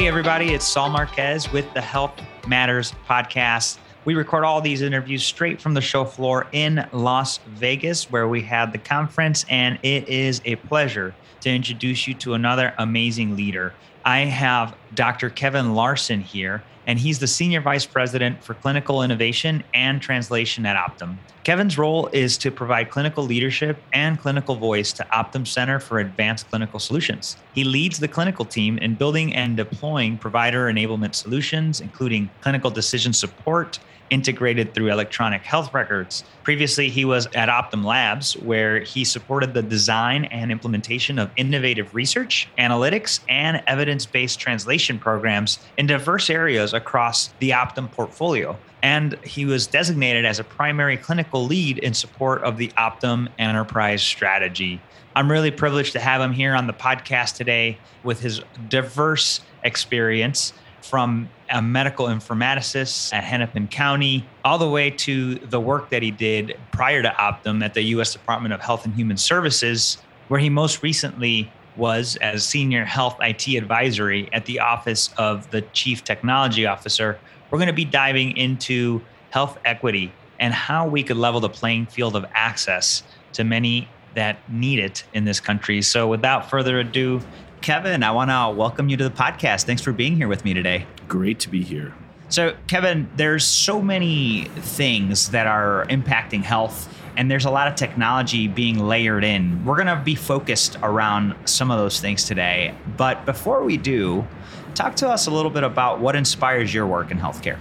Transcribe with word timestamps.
Hey, 0.00 0.08
everybody, 0.08 0.54
it's 0.54 0.66
Saul 0.66 0.88
Marquez 0.88 1.52
with 1.52 1.74
the 1.74 1.80
HLTH 1.80 2.48
Matters 2.48 2.94
podcast. 3.06 3.76
We 4.06 4.14
record 4.14 4.44
all 4.44 4.62
these 4.62 4.80
interviews 4.80 5.22
straight 5.22 5.60
from 5.60 5.74
the 5.74 5.82
show 5.82 6.06
floor 6.06 6.46
in 6.52 6.88
Las 6.90 7.36
Vegas, 7.48 8.10
where 8.10 8.26
we 8.26 8.40
had 8.40 8.72
the 8.72 8.78
conference, 8.78 9.44
and 9.50 9.78
it 9.82 10.08
is 10.08 10.40
a 10.46 10.56
pleasure 10.56 11.14
to 11.42 11.50
introduce 11.50 12.08
you 12.08 12.14
to 12.14 12.32
another 12.32 12.72
amazing 12.78 13.36
leader. 13.36 13.74
I 14.02 14.20
have 14.20 14.74
Dr. 14.94 15.28
Kevin 15.28 15.74
Larsen 15.74 16.22
here, 16.22 16.62
and 16.90 16.98
he's 16.98 17.20
the 17.20 17.26
Senior 17.28 17.60
Vice 17.60 17.86
President 17.86 18.42
for 18.42 18.54
Clinical 18.54 19.04
Innovation 19.04 19.62
and 19.72 20.02
Translation 20.02 20.66
at 20.66 20.76
Optum. 20.76 21.18
Kevin's 21.44 21.78
role 21.78 22.08
is 22.12 22.36
to 22.38 22.50
provide 22.50 22.90
clinical 22.90 23.22
leadership 23.22 23.80
and 23.92 24.18
clinical 24.18 24.56
voice 24.56 24.92
to 24.94 25.04
Optum 25.04 25.46
Center 25.46 25.78
for 25.78 26.00
Advanced 26.00 26.50
Clinical 26.50 26.80
Solutions. 26.80 27.36
He 27.54 27.62
leads 27.62 28.00
the 28.00 28.08
clinical 28.08 28.44
team 28.44 28.76
in 28.78 28.96
building 28.96 29.32
and 29.36 29.56
deploying 29.56 30.18
provider 30.18 30.64
enablement 30.64 31.14
solutions, 31.14 31.80
including 31.80 32.28
clinical 32.40 32.72
decision 32.72 33.12
support, 33.12 33.78
integrated 34.10 34.74
through 34.74 34.90
electronic 34.90 35.42
health 35.42 35.72
records. 35.72 36.24
Previously, 36.42 36.88
he 36.88 37.04
was 37.04 37.26
at 37.34 37.48
Optum 37.48 37.84
Labs, 37.84 38.36
where 38.38 38.80
he 38.80 39.04
supported 39.04 39.54
the 39.54 39.62
design 39.62 40.24
and 40.26 40.50
implementation 40.50 41.18
of 41.18 41.30
innovative 41.36 41.94
research, 41.94 42.48
analytics, 42.58 43.20
and 43.28 43.62
evidence 43.66 44.04
based 44.04 44.38
translation 44.38 44.98
programs 44.98 45.60
in 45.78 45.86
diverse 45.86 46.28
areas 46.28 46.74
across 46.80 47.32
the 47.38 47.50
Optum 47.50 47.90
portfolio. 47.90 48.58
And 48.82 49.18
he 49.24 49.44
was 49.44 49.66
designated 49.66 50.24
as 50.24 50.38
a 50.38 50.44
primary 50.44 50.96
clinical 50.96 51.44
lead 51.44 51.78
in 51.78 51.92
support 51.92 52.42
of 52.42 52.56
the 52.56 52.68
Optum 52.78 53.28
enterprise 53.38 54.02
strategy. 54.02 54.80
I'm 55.14 55.30
really 55.30 55.50
privileged 55.50 55.92
to 55.92 56.00
have 56.00 56.20
him 56.20 56.32
here 56.32 56.54
on 56.54 56.66
the 56.66 56.72
podcast 56.72 57.36
today 57.36 57.78
with 58.02 58.20
his 58.20 58.40
diverse 58.68 59.40
experience 59.62 60.52
from 60.82 61.28
a 61.50 61.60
medical 61.60 62.06
informaticist 62.06 63.12
at 63.12 63.22
Hennepin 63.22 63.68
County, 63.68 64.26
all 64.44 64.56
the 64.56 64.68
way 64.68 64.90
to 64.90 65.34
the 65.34 65.60
work 65.60 65.90
that 65.90 66.02
he 66.02 66.10
did 66.10 66.58
prior 66.72 67.02
to 67.02 67.10
Optum 67.10 67.62
at 67.62 67.74
the 67.74 67.82
U.S. 67.82 68.12
Department 68.12 68.54
of 68.54 68.60
Health 68.60 68.86
and 68.86 68.94
Human 68.94 69.18
Services, 69.18 69.98
where 70.28 70.40
he 70.40 70.48
most 70.48 70.82
recently 70.82 71.52
was 71.76 72.16
as 72.16 72.44
senior 72.44 72.84
health 72.84 73.16
IT 73.20 73.48
advisory 73.48 74.28
at 74.32 74.46
the 74.46 74.60
office 74.60 75.10
of 75.16 75.50
the 75.50 75.62
chief 75.72 76.04
technology 76.04 76.66
officer. 76.66 77.18
We're 77.50 77.58
going 77.58 77.68
to 77.68 77.72
be 77.72 77.84
diving 77.84 78.36
into 78.36 79.00
health 79.30 79.58
equity 79.64 80.12
and 80.38 80.52
how 80.54 80.88
we 80.88 81.02
could 81.02 81.16
level 81.16 81.40
the 81.40 81.48
playing 81.48 81.86
field 81.86 82.16
of 82.16 82.24
access 82.32 83.02
to 83.34 83.44
many 83.44 83.88
that 84.14 84.38
need 84.50 84.78
it 84.78 85.04
in 85.14 85.24
this 85.24 85.40
country. 85.40 85.82
So, 85.82 86.08
without 86.08 86.50
further 86.50 86.80
ado, 86.80 87.20
Kevin, 87.60 88.02
I 88.02 88.10
want 88.10 88.30
to 88.30 88.56
welcome 88.56 88.88
you 88.88 88.96
to 88.96 89.04
the 89.04 89.14
podcast. 89.14 89.64
Thanks 89.64 89.82
for 89.82 89.92
being 89.92 90.16
here 90.16 90.28
with 90.28 90.44
me 90.44 90.54
today. 90.54 90.86
Great 91.08 91.38
to 91.40 91.48
be 91.48 91.62
here. 91.62 91.94
So, 92.30 92.56
Kevin, 92.68 93.10
there's 93.16 93.44
so 93.44 93.82
many 93.82 94.44
things 94.56 95.30
that 95.30 95.46
are 95.46 95.84
impacting 95.86 96.42
health, 96.42 96.88
and 97.16 97.30
there's 97.30 97.44
a 97.44 97.50
lot 97.50 97.68
of 97.68 97.74
technology 97.74 98.48
being 98.48 98.78
layered 98.78 99.24
in. 99.24 99.64
We're 99.64 99.76
going 99.76 99.86
to 99.86 100.02
be 100.02 100.14
focused 100.14 100.76
around 100.82 101.34
some 101.44 101.70
of 101.70 101.78
those 101.78 102.00
things 102.00 102.24
today. 102.24 102.74
But 102.96 103.26
before 103.26 103.64
we 103.64 103.76
do, 103.76 104.26
talk 104.74 104.96
to 104.96 105.08
us 105.08 105.26
a 105.26 105.30
little 105.30 105.50
bit 105.50 105.64
about 105.64 106.00
what 106.00 106.16
inspires 106.16 106.72
your 106.72 106.86
work 106.86 107.10
in 107.10 107.18
healthcare. 107.18 107.58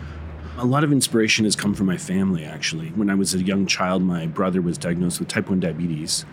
A 0.58 0.66
lot 0.66 0.84
of 0.84 0.92
inspiration 0.92 1.46
has 1.46 1.56
come 1.56 1.74
from 1.74 1.86
my 1.86 1.98
family, 1.98 2.44
actually. 2.44 2.90
When 2.90 3.10
I 3.10 3.16
was 3.16 3.34
a 3.34 3.42
young 3.42 3.66
child, 3.66 4.04
my 4.04 4.28
brother 4.28 4.62
was 4.62 4.78
diagnosed 4.78 5.20
with 5.20 5.30
type 5.30 5.50
1 5.50 5.60
diabetes. 5.62 6.26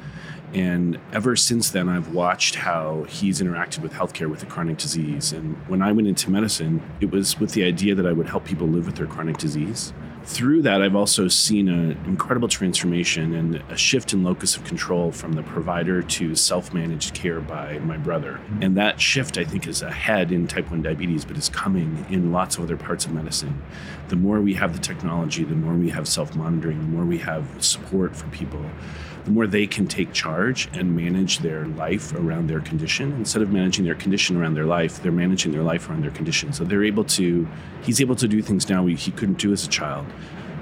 And 0.53 0.99
ever 1.13 1.37
since 1.37 1.71
then, 1.71 1.89
I've 1.89 2.13
watched 2.15 2.55
how 2.55 3.05
he's 3.09 3.41
interacted 3.41 3.81
with 3.81 3.93
healthcare 3.93 4.31
with 4.31 4.43
a 4.43 4.47
chronic 4.47 4.79
disease. 4.79 5.33
And 5.33 5.57
when 5.69 5.83
I 5.83 5.93
went 5.93 6.09
into 6.09 6.31
medicine, 6.31 6.83
it 7.01 7.11
was 7.11 7.39
with 7.39 7.53
the 7.53 7.65
idea 7.65 7.95
that 7.95 8.07
I 8.07 8.13
would 8.13 8.29
help 8.29 8.45
people 8.45 8.67
live 8.67 8.87
with 8.87 8.97
their 8.97 9.07
chronic 9.07 9.39
disease. 9.39 9.93
Through 10.27 10.63
that, 10.63 10.83
I've 10.83 10.97
also 10.97 11.29
seen 11.29 11.69
an 11.69 11.93
incredible 12.05 12.49
transformation 12.49 13.33
and 13.33 13.63
a 13.71 13.77
shift 13.77 14.13
in 14.13 14.25
locus 14.25 14.57
of 14.57 14.65
control 14.65 15.13
from 15.13 15.35
the 15.35 15.43
provider 15.45 16.03
to 16.03 16.35
self 16.35 16.75
managed 16.75 17.15
care 17.15 17.41
by 17.41 17.79
my 17.79 17.97
brother. 17.97 18.41
And 18.61 18.77
that 18.77 19.01
shift, 19.01 19.39
I 19.39 19.45
think, 19.45 19.69
is 19.69 19.83
ahead 19.83 20.33
in 20.33 20.49
type 20.49 20.69
1 20.69 20.83
diabetes, 20.83 21.25
but 21.25 21.37
is 21.39 21.49
coming 21.49 22.05
in 22.11 22.33
lots 22.33 22.59
of 22.59 22.65
other 22.65 22.77
parts 22.77 23.07
of 23.07 23.13
medicine. 23.13 23.63
The 24.09 24.17
more 24.17 24.41
we 24.41 24.55
have 24.55 24.73
the 24.73 24.81
technology, 24.81 25.45
the 25.45 25.55
more 25.55 25.75
we 25.75 25.91
have 25.91 26.09
self 26.09 26.35
monitoring, 26.35 26.81
the 26.81 26.89
more 26.89 27.05
we 27.05 27.19
have 27.19 27.47
support 27.65 28.17
for 28.17 28.27
people 28.29 28.67
the 29.27 29.33
more 29.33 29.47
they 29.47 29.67
can 29.67 29.89
take 29.89 30.13
charge 30.13 30.69
and 30.73 30.95
manage 30.97 31.41
their 31.41 31.67
life 31.67 32.15
around 32.15 32.49
their 32.49 32.61
condition. 32.61 33.13
Instead 33.15 33.43
of 33.43 33.51
managing 33.51 33.85
their 33.85 33.97
condition 33.97 34.37
around 34.37 34.55
their 34.55 34.65
life, 34.65 35.03
they're 35.03 35.11
managing 35.11 35.51
their 35.51 35.65
life 35.65 35.91
around 35.91 36.03
their 36.03 36.13
condition. 36.13 36.53
So 36.53 36.63
they're 36.65 36.85
able 36.85 37.05
to, 37.05 37.47
he's 37.83 38.01
able 38.01 38.15
to 38.17 38.29
do 38.29 38.41
things 38.41 38.69
now 38.69 38.87
he 38.87 39.11
couldn't 39.11 39.39
do 39.39 39.53
as 39.53 39.67
a 39.67 39.69
child 39.69 40.07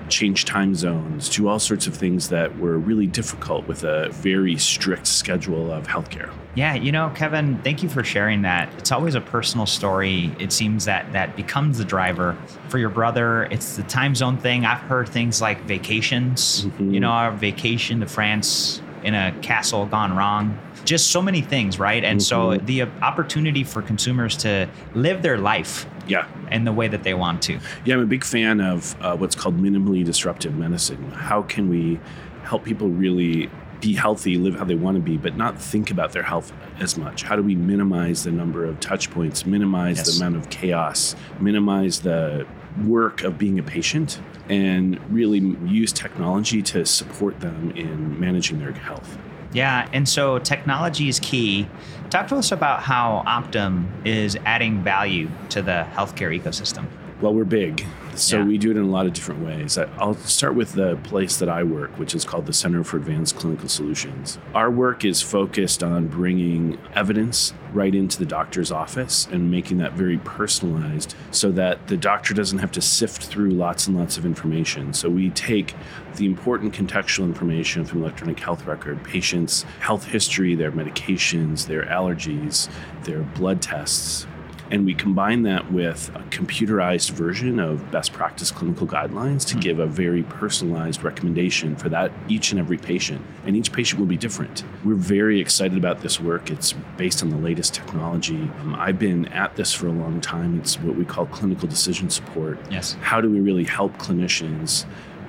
change 0.09 0.45
time 0.45 0.75
zones, 0.75 1.29
do 1.29 1.49
all 1.49 1.59
sorts 1.59 1.87
of 1.87 1.95
things 1.95 2.29
that 2.29 2.59
were 2.59 2.79
really 2.79 3.07
difficult 3.07 3.67
with 3.67 3.85
a 3.85 4.09
very 4.11 4.57
strict 4.57 5.07
schedule 5.07 5.73
of 5.73 5.87
healthcare. 5.87 6.33
Yeah, 6.55 6.75
you 6.75 6.93
know, 6.93 7.11
Kevin, 7.17 7.61
thank 7.63 7.83
you 7.83 7.89
for 7.89 8.05
sharing 8.05 8.43
that. 8.43 8.73
It's 8.79 8.93
always 8.93 9.17
a 9.17 9.21
personal 9.21 9.67
story. 9.67 10.31
It 10.39 10.53
seems 10.53 10.85
that 10.85 11.13
that 11.13 11.35
becomes 11.35 11.79
the 11.79 11.85
driver 11.85 12.37
for 12.69 12.79
your 12.79 12.91
brother. 12.91 13.45
It's 13.45 13.77
the 13.77 13.83
time 13.85 14.15
zone 14.15 14.39
thing. 14.39 14.65
I've 14.65 14.81
heard 14.83 15.09
things 15.09 15.41
like 15.41 15.61
vacations. 15.63 16.65
Mm-hmm. 16.65 16.95
You 16.95 17.01
know, 17.01 17.11
our 17.11 17.33
vacation 17.33 18.01
to 18.01 18.07
France 18.07 18.81
in 19.03 19.15
a 19.15 19.37
castle 19.43 19.87
gone 19.87 20.17
wrong. 20.17 20.59
Just 20.85 21.11
so 21.11 21.23
many 21.23 21.41
things, 21.41 21.79
right? 21.79 22.05
And 22.05 22.21
mm-hmm. 22.21 22.59
so 22.59 22.65
the 22.65 22.83
opportunity 22.83 23.65
for 23.65 23.83
consumers 23.83 24.37
to 24.39 24.69
live 24.95 25.23
their 25.23 25.39
life 25.39 25.87
yeah. 26.07 26.27
in 26.51 26.65
the 26.65 26.73
way 26.73 26.89
that 26.89 27.03
they 27.03 27.15
want 27.15 27.43
to. 27.43 27.59
Yeah, 27.85 27.95
I'm 27.95 28.01
a 28.01 28.07
big 28.07 28.25
fan 28.25 28.61
of 28.61 29.01
uh, 29.01 29.17
what's 29.17 29.35
called 29.35 29.59
minimally 29.59 30.05
disruptive 30.05 30.55
medicine. 30.55 31.11
How 31.13 31.43
can 31.43 31.69
we 31.69 32.01
help 32.43 32.65
people 32.65 32.89
really 32.89 33.51
be 33.81 33.95
healthy, 33.95 34.37
live 34.39 34.55
how 34.55 34.65
they 34.65 34.75
want 34.75 34.97
to 34.97 35.03
be, 35.03 35.17
but 35.17 35.37
not 35.37 35.61
think 35.61 35.91
about 35.91 36.13
their 36.13 36.23
health 36.23 36.53
as 36.79 36.97
much? 36.97 37.23
How 37.23 37.37
do 37.37 37.43
we 37.43 37.55
minimize 37.55 38.25
the 38.25 38.33
number 38.33 38.65
of 38.65 38.81
touch 38.81 39.11
points, 39.11 39.45
minimize 39.45 39.99
yes. 39.99 40.19
the 40.19 40.25
amount 40.25 40.43
of 40.43 40.51
chaos, 40.51 41.15
minimize 41.41 42.01
the 42.01 42.47
work 42.85 43.23
of 43.23 43.39
being 43.39 43.59
a 43.59 43.63
patient, 43.63 44.21
and 44.49 44.99
really 45.13 45.39
use 45.67 45.93
technology 45.93 46.63
to 46.63 46.85
support 46.87 47.41
them 47.41 47.73
in 47.73 48.19
managing 48.19 48.59
their 48.59 48.73
health? 48.73 49.19
Yeah, 49.55 49.89
and 49.93 50.09
so 50.09 50.39
technology 50.41 51.09
is 51.09 51.21
key. 51.21 51.69
Talk 52.11 52.29
to 52.29 52.37
us 52.37 52.53
about 52.53 52.83
how 52.83 53.23
Optum 53.27 53.87
is 54.05 54.37
adding 54.45 54.83
value 54.83 55.31
to 55.51 55.63
the 55.63 55.87
healthcare 55.93 56.39
ecosystem. 56.39 56.87
Well, 57.21 57.33
we're 57.33 57.45
big. 57.45 57.85
So 58.17 58.39
yeah. 58.39 58.45
we 58.45 58.59
do 58.59 58.71
it 58.71 58.77
in 58.77 58.85
a 58.85 58.89
lot 58.89 59.07
of 59.07 59.13
different 59.13 59.45
ways. 59.45 59.77
I'll 59.77 60.15
start 60.15 60.55
with 60.55 60.73
the 60.73 60.97
place 61.05 61.37
that 61.39 61.49
I 61.49 61.63
work, 61.63 61.99
which 61.99 62.15
is 62.15 62.25
called 62.25 62.47
the 62.47 62.53
Center 62.53 62.85
for 62.85 62.97
Advanced 62.97 63.37
Clinical 63.37 63.69
Solutions. 63.69 64.39
Our 64.55 64.71
work 64.71 65.05
is 65.05 65.21
focused 65.23 65.83
on 65.83 66.07
bringing 66.09 66.79
evidence 66.95 67.55
right 67.73 67.95
into 67.95 68.19
the 68.19 68.27
doctor's 68.27 68.71
office 68.71 69.27
and 69.33 69.51
making 69.51 69.79
that 69.79 69.95
very 69.95 70.19
personalized 70.19 71.15
so 71.33 71.51
that 71.53 71.89
the 71.89 71.97
doctor 71.97 72.35
doesn't 72.35 72.59
have 72.59 72.71
to 72.73 72.81
sift 72.81 73.25
through 73.25 73.51
lots 73.51 73.89
and 73.89 73.97
lots 73.97 74.17
of 74.17 74.25
information. 74.25 74.93
So 74.93 75.09
we 75.09 75.31
take 75.31 75.75
the 76.17 76.27
important 76.27 76.73
contextual 76.73 77.25
information 77.25 77.85
from 77.85 78.03
electronic 78.03 78.39
health 78.39 78.65
record, 78.67 79.03
patients' 79.03 79.65
health 79.81 80.05
history, 80.05 80.55
their 80.55 80.71
medications, 80.71 81.67
their 81.67 81.83
allergies, 81.87 82.69
their 83.03 83.23
blood 83.23 83.61
tests, 83.61 84.27
and 84.75 84.85
we 84.85 84.93
combine 84.93 85.45
that 85.45 85.73
with 85.73 86.09
a 86.17 86.23
computerized 86.31 87.11
version 87.11 87.61
of 87.61 87.93
best 87.93 88.12
practice 88.12 88.51
clinical 88.51 88.89
guidelines 88.89 89.47
to 89.47 89.53
mm-hmm. 89.53 89.61
give 89.61 89.79
a 89.79 89.87
very 89.87 90.25
personalized 90.25 91.05
recommendation 91.05 91.76
for 91.76 91.88
that 91.88 92.11
each 92.26 92.50
and 92.50 92.59
every 92.59 92.76
patient. 92.76 93.25
And 93.47 93.56
each 93.56 93.71
patient 93.71 94.00
will 94.00 94.09
be 94.09 94.17
different. 94.17 94.65
We're 94.85 94.97
very 94.97 95.41
excited 95.41 95.79
about 95.79 96.00
this 96.00 96.19
work. 96.19 96.50
It's 96.50 96.73
based 96.97 97.23
on 97.23 97.31
the 97.31 97.37
latest 97.37 97.73
technology. 97.73 98.50
Um, 98.62 98.75
I've 98.76 98.99
been 98.99 99.26
at 99.29 99.55
this 99.55 99.73
for 99.73 99.87
a 99.87 99.93
long 99.93 100.21
time. 100.21 100.59
It's 100.59 100.75
what 100.81 100.97
we 100.97 101.05
call 101.05 101.26
clinical 101.26 101.69
decision 101.69 102.11
support. 102.11 102.59
Yes. 102.69 102.97
How 103.00 103.21
do 103.21 103.31
we 103.31 103.38
really 103.38 103.65
help 103.65 103.97
clinicians 103.99 104.87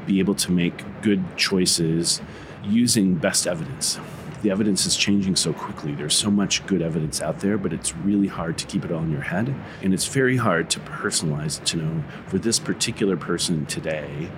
be 0.07 0.17
able 0.17 0.33
to 0.35 0.51
make 0.51 0.83
good 1.03 1.23
choices 1.37 2.19
using 2.63 3.13
best 3.13 3.45
evidence? 3.45 3.99
The 4.41 4.51
evidence 4.51 4.85
is 4.85 4.95
changing 4.95 5.35
so 5.35 5.53
quickly. 5.53 5.93
There's 5.93 6.15
so 6.15 6.29
much 6.29 6.65
good 6.65 6.81
evidence 6.81 7.21
out 7.21 7.39
there, 7.39 7.57
but 7.57 7.73
it's 7.73 7.95
really 7.95 8.27
hard 8.27 8.57
to 8.59 8.65
keep 8.65 8.85
it 8.85 8.91
all 8.91 9.03
in 9.03 9.11
your 9.11 9.21
head. 9.21 9.53
And 9.81 9.93
it's 9.93 10.07
very 10.07 10.37
hard 10.37 10.69
to 10.71 10.79
personalize 10.81 11.63
to 11.65 11.77
know 11.77 12.03
for 12.27 12.37
this 12.37 12.59
particular 12.59 13.17
person 13.17 13.65
today, 13.65 14.29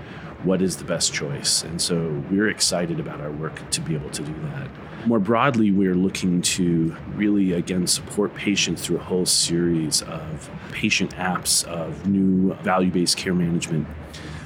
what 0.44 0.62
is 0.62 0.78
the 0.78 0.84
best 0.84 1.14
choice. 1.14 1.64
And 1.64 1.82
so 1.82 2.24
we're 2.30 2.50
excited 2.50 3.00
about 3.00 3.22
our 3.22 3.32
work 3.32 3.70
to 3.72 3.82
be 3.82 3.96
able 3.96 4.10
to 4.12 4.22
do 4.22 4.34
that. 4.44 4.70
More 5.06 5.20
broadly, 5.20 5.72
we're 5.72 5.96
looking 5.96 6.42
to 6.44 6.96
really, 7.16 7.54
again, 7.54 7.88
support 7.88 8.36
patients 8.36 8.86
through 8.86 8.98
a 8.98 9.04
whole 9.04 9.26
series 9.26 10.02
of 10.04 10.50
patient 10.72 11.16
apps, 11.16 11.64
of 11.66 12.08
new 12.08 12.54
value 12.56 12.92
based 12.92 13.18
care 13.18 13.34
management. 13.34 13.88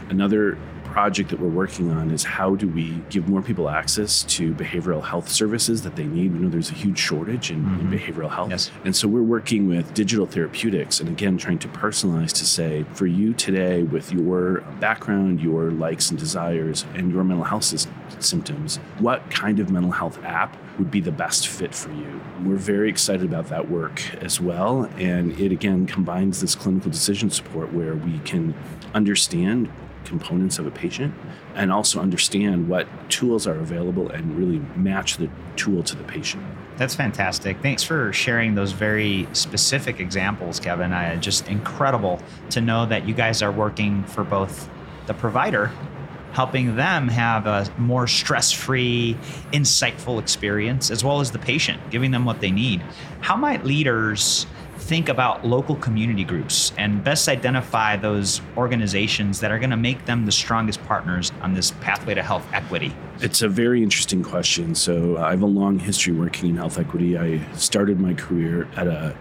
Another 0.09 0.57
project 0.91 1.29
that 1.29 1.39
we're 1.39 1.47
working 1.47 1.89
on 1.91 2.11
is 2.11 2.23
how 2.23 2.55
do 2.55 2.67
we 2.67 3.01
give 3.09 3.27
more 3.27 3.41
people 3.41 3.69
access 3.69 4.23
to 4.23 4.53
behavioral 4.53 5.03
health 5.03 5.29
services 5.29 5.81
that 5.83 5.95
they 5.95 6.03
need? 6.03 6.33
We 6.33 6.39
know 6.39 6.49
there's 6.49 6.69
a 6.69 6.75
huge 6.75 6.99
shortage 6.99 7.49
in, 7.49 7.63
mm-hmm. 7.63 7.93
in 7.93 7.99
behavioral 7.99 8.29
health. 8.29 8.49
Yes. 8.49 8.71
And 8.83 8.95
so 8.95 9.07
we're 9.07 9.21
working 9.23 9.67
with 9.67 9.93
digital 9.93 10.25
therapeutics 10.25 10.99
and 10.99 11.09
again, 11.09 11.37
trying 11.37 11.59
to 11.59 11.67
personalize 11.69 12.31
to 12.33 12.45
say, 12.45 12.85
for 12.93 13.07
you 13.07 13.33
today, 13.33 13.83
with 13.83 14.11
your 14.11 14.61
background, 14.79 15.41
your 15.41 15.71
likes 15.71 16.09
and 16.09 16.19
desires, 16.19 16.85
and 16.93 17.11
your 17.11 17.23
mental 17.23 17.45
health 17.45 17.63
symptoms, 18.19 18.77
what 18.99 19.29
kind 19.31 19.59
of 19.59 19.71
mental 19.71 19.91
health 19.91 20.21
app 20.23 20.57
would 20.77 20.91
be 20.91 20.99
the 20.99 21.11
best 21.11 21.47
fit 21.47 21.73
for 21.73 21.91
you? 21.91 22.21
We're 22.43 22.55
very 22.55 22.89
excited 22.89 23.25
about 23.25 23.47
that 23.47 23.69
work 23.69 24.01
as 24.15 24.41
well. 24.41 24.89
And 24.97 25.39
it 25.39 25.51
again 25.51 25.85
combines 25.85 26.41
this 26.41 26.55
clinical 26.55 26.91
decision 26.91 27.29
support 27.29 27.71
where 27.73 27.95
we 27.95 28.19
can 28.19 28.53
understand 28.93 29.69
components 30.11 30.59
of 30.59 30.67
a 30.67 30.71
patient 30.71 31.13
and 31.55 31.71
also 31.71 32.01
understand 32.01 32.67
what 32.67 32.85
tools 33.09 33.47
are 33.47 33.55
available 33.55 34.09
and 34.09 34.37
really 34.37 34.59
match 34.75 35.15
the 35.15 35.29
tool 35.55 35.81
to 35.83 35.95
the 35.95 36.03
patient. 36.03 36.43
That's 36.75 36.93
fantastic. 36.93 37.61
Thanks 37.61 37.81
for 37.81 38.11
sharing 38.11 38.55
those 38.55 38.73
very 38.73 39.25
specific 39.31 40.01
examples, 40.01 40.59
Kevin. 40.59 40.91
I, 40.91 41.15
just 41.15 41.47
incredible 41.47 42.21
to 42.49 42.59
know 42.59 42.85
that 42.87 43.07
you 43.07 43.13
guys 43.13 43.41
are 43.41 43.53
working 43.53 44.03
for 44.03 44.25
both 44.25 44.69
the 45.07 45.13
provider, 45.13 45.71
helping 46.33 46.75
them 46.75 47.07
have 47.07 47.45
a 47.45 47.67
more 47.77 48.07
stress 48.07 48.51
free, 48.51 49.17
insightful 49.51 50.19
experience, 50.19 50.89
as 50.91 51.03
well 51.03 51.19
as 51.19 51.31
the 51.31 51.39
patient, 51.39 51.81
giving 51.89 52.11
them 52.11 52.25
what 52.25 52.39
they 52.39 52.51
need. 52.51 52.81
How 53.21 53.35
might 53.35 53.65
leaders 53.65 54.45
think 54.77 55.09
about 55.09 55.45
local 55.45 55.75
community 55.75 56.23
groups 56.23 56.73
and 56.77 57.03
best 57.03 57.29
identify 57.29 57.95
those 57.95 58.41
organizations 58.57 59.39
that 59.39 59.51
are 59.51 59.59
going 59.59 59.69
to 59.69 59.77
make 59.77 60.05
them 60.05 60.25
the 60.25 60.31
strongest 60.31 60.83
partners 60.85 61.31
on 61.41 61.53
this 61.53 61.71
pathway 61.81 62.13
to 62.13 62.23
health 62.23 62.45
equity? 62.51 62.93
It's 63.19 63.41
a 63.41 63.47
very 63.47 63.83
interesting 63.83 64.23
question. 64.23 64.73
So, 64.73 65.17
uh, 65.17 65.21
I 65.21 65.31
have 65.31 65.43
a 65.43 65.45
long 65.45 65.79
history 65.79 66.13
working 66.13 66.49
in 66.49 66.57
health 66.57 66.79
equity. 66.79 67.17
I 67.17 67.41
started 67.53 67.99
my 67.99 68.13
career 68.15 68.67
at 68.75 68.87
a 68.87 69.15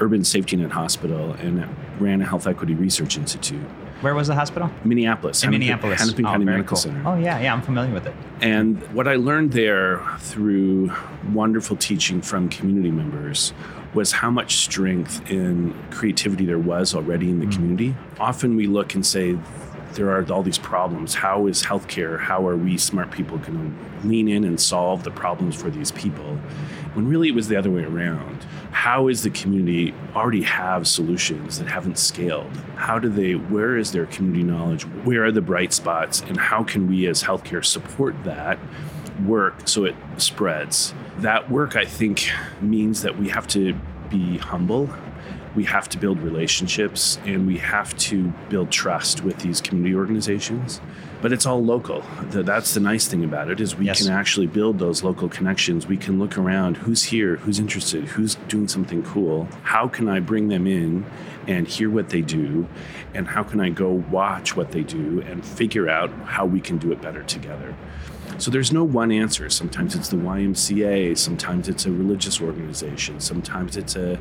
urban 0.00 0.24
safety 0.24 0.56
net 0.56 0.70
hospital 0.70 1.32
and 1.32 1.68
ran 1.98 2.20
a 2.20 2.26
health 2.26 2.46
equity 2.46 2.74
research 2.74 3.16
institute. 3.16 3.66
Where 4.00 4.14
was 4.14 4.28
the 4.28 4.34
hospital? 4.34 4.70
Minneapolis. 4.84 5.42
In 5.42 5.50
Minneapolis. 5.50 6.00
Hennepin 6.00 6.26
oh, 6.26 6.30
County 6.30 6.44
Medical 6.44 6.68
cool. 6.68 6.76
Center. 6.76 7.02
Oh 7.04 7.16
yeah, 7.16 7.40
yeah, 7.40 7.52
I'm 7.52 7.62
familiar 7.62 7.92
with 7.92 8.06
it. 8.06 8.14
And 8.40 8.80
what 8.94 9.08
I 9.08 9.16
learned 9.16 9.52
there 9.52 10.00
through 10.20 10.92
wonderful 11.32 11.76
teaching 11.76 12.22
from 12.22 12.48
community 12.48 12.92
members 12.92 13.52
was 13.94 14.12
how 14.12 14.30
much 14.30 14.56
strength 14.56 15.28
and 15.30 15.74
creativity 15.90 16.44
there 16.44 16.58
was 16.58 16.94
already 16.94 17.28
in 17.30 17.40
the 17.40 17.46
mm. 17.46 17.52
community. 17.52 17.96
Often 18.20 18.54
we 18.54 18.66
look 18.66 18.94
and 18.94 19.04
say, 19.04 19.36
there 19.94 20.10
are 20.10 20.30
all 20.30 20.42
these 20.42 20.58
problems. 20.58 21.14
How 21.14 21.46
is 21.46 21.62
healthcare, 21.62 22.20
how 22.20 22.46
are 22.46 22.56
we 22.56 22.78
smart 22.78 23.10
people 23.10 23.38
going 23.38 23.74
to 24.02 24.06
lean 24.06 24.28
in 24.28 24.44
and 24.44 24.60
solve 24.60 25.02
the 25.02 25.10
problems 25.10 25.60
for 25.60 25.70
these 25.70 25.90
people? 25.92 26.36
When 26.94 27.08
really 27.08 27.28
it 27.28 27.34
was 27.34 27.48
the 27.48 27.56
other 27.56 27.70
way 27.70 27.82
around. 27.82 28.46
How 28.70 29.08
is 29.08 29.22
the 29.22 29.30
community 29.30 29.94
already 30.14 30.42
have 30.42 30.86
solutions 30.86 31.58
that 31.58 31.68
haven't 31.68 31.98
scaled? 31.98 32.54
How 32.76 32.98
do 32.98 33.08
they, 33.08 33.34
where 33.34 33.76
is 33.76 33.92
their 33.92 34.06
community 34.06 34.44
knowledge? 34.44 34.84
Where 35.04 35.24
are 35.24 35.32
the 35.32 35.40
bright 35.40 35.72
spots? 35.72 36.20
And 36.20 36.36
how 36.36 36.62
can 36.62 36.88
we 36.88 37.06
as 37.06 37.22
healthcare 37.22 37.64
support 37.64 38.14
that 38.24 38.58
work 39.24 39.66
so 39.66 39.84
it 39.84 39.96
spreads? 40.18 40.94
that 41.18 41.50
work, 41.50 41.76
I 41.76 41.84
think, 41.84 42.30
means 42.60 43.02
that 43.02 43.18
we 43.18 43.28
have 43.28 43.46
to 43.48 43.74
be 44.08 44.38
humble. 44.38 44.88
We 45.54 45.64
have 45.64 45.88
to 45.90 45.98
build 45.98 46.20
relationships 46.20 47.18
and 47.24 47.46
we 47.46 47.58
have 47.58 47.96
to 47.98 48.28
build 48.48 48.70
trust 48.70 49.24
with 49.24 49.38
these 49.38 49.60
community 49.60 49.94
organizations. 49.94 50.80
But 51.20 51.32
it's 51.32 51.46
all 51.46 51.64
local. 51.64 52.04
That's 52.30 52.74
the 52.74 52.80
nice 52.80 53.08
thing 53.08 53.24
about 53.24 53.50
it 53.50 53.60
is 53.60 53.74
we 53.74 53.86
yes. 53.86 54.02
can 54.02 54.12
actually 54.12 54.46
build 54.46 54.78
those 54.78 55.02
local 55.02 55.28
connections. 55.28 55.86
We 55.86 55.96
can 55.96 56.20
look 56.20 56.38
around 56.38 56.76
who's 56.76 57.02
here, 57.02 57.36
who's 57.38 57.58
interested, 57.58 58.04
who's 58.04 58.36
doing 58.46 58.68
something 58.68 59.02
cool. 59.02 59.48
How 59.62 59.88
can 59.88 60.08
I 60.08 60.20
bring 60.20 60.48
them 60.48 60.68
in 60.68 61.04
and 61.48 61.66
hear 61.66 61.90
what 61.90 62.10
they 62.10 62.20
do? 62.20 62.68
And 63.14 63.26
how 63.26 63.42
can 63.42 63.60
I 63.60 63.70
go 63.70 63.90
watch 63.90 64.54
what 64.54 64.70
they 64.70 64.82
do 64.82 65.20
and 65.22 65.44
figure 65.44 65.88
out 65.88 66.10
how 66.24 66.46
we 66.46 66.60
can 66.60 66.78
do 66.78 66.92
it 66.92 67.02
better 67.02 67.24
together? 67.24 67.74
So 68.38 68.52
there's 68.52 68.72
no 68.72 68.84
one 68.84 69.10
answer. 69.10 69.50
Sometimes 69.50 69.96
it's 69.96 70.08
the 70.08 70.16
YMCA, 70.16 71.18
sometimes 71.18 71.68
it's 71.68 71.86
a 71.86 71.90
religious 71.90 72.40
organization, 72.40 73.18
sometimes 73.18 73.76
it's 73.76 73.96
a 73.96 74.20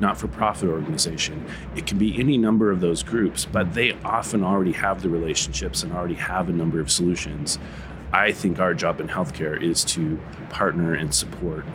not 0.00 0.16
for 0.16 0.26
profit 0.26 0.70
organization. 0.70 1.44
It 1.76 1.86
can 1.86 1.98
be 1.98 2.18
any 2.18 2.38
number 2.38 2.70
of 2.70 2.80
those 2.80 3.02
groups, 3.02 3.44
but 3.44 3.74
they 3.74 3.92
often 4.04 4.42
already 4.42 4.72
have 4.72 5.02
the 5.02 5.10
relationships 5.10 5.82
and 5.82 5.92
already 5.92 6.14
have 6.14 6.48
a 6.48 6.52
number 6.52 6.80
of 6.80 6.90
solutions. 6.90 7.58
I 8.10 8.32
think 8.32 8.58
our 8.58 8.72
job 8.72 9.00
in 9.00 9.08
healthcare 9.08 9.60
is 9.62 9.84
to 9.84 10.18
partner 10.48 10.94
and 10.94 11.14
support 11.14 11.66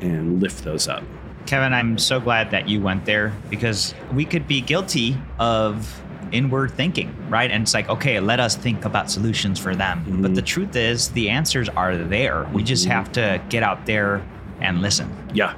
and 0.00 0.40
lift 0.40 0.64
those 0.64 0.88
up. 0.88 1.04
Kevin, 1.46 1.72
I'm 1.72 1.96
so 1.96 2.18
glad 2.18 2.50
that 2.50 2.68
you 2.68 2.80
went 2.80 3.04
there 3.04 3.32
because 3.50 3.94
we 4.12 4.24
could 4.24 4.48
be 4.48 4.60
guilty 4.60 5.16
of 5.38 6.02
inward 6.32 6.72
thinking, 6.72 7.14
right? 7.28 7.50
And 7.50 7.62
it's 7.62 7.74
like, 7.74 7.88
okay, 7.88 8.20
let 8.20 8.40
us 8.40 8.56
think 8.56 8.84
about 8.84 9.10
solutions 9.10 9.58
for 9.58 9.74
them. 9.74 10.00
Mm-hmm. 10.00 10.22
But 10.22 10.34
the 10.34 10.42
truth 10.42 10.76
is, 10.76 11.10
the 11.10 11.30
answers 11.30 11.68
are 11.68 11.96
there. 11.96 12.48
We 12.52 12.62
just 12.62 12.84
mm-hmm. 12.84 12.92
have 12.92 13.12
to 13.12 13.42
get 13.48 13.62
out 13.62 13.86
there 13.86 14.26
and 14.60 14.82
listen. 14.82 15.10
Yeah. 15.34 15.54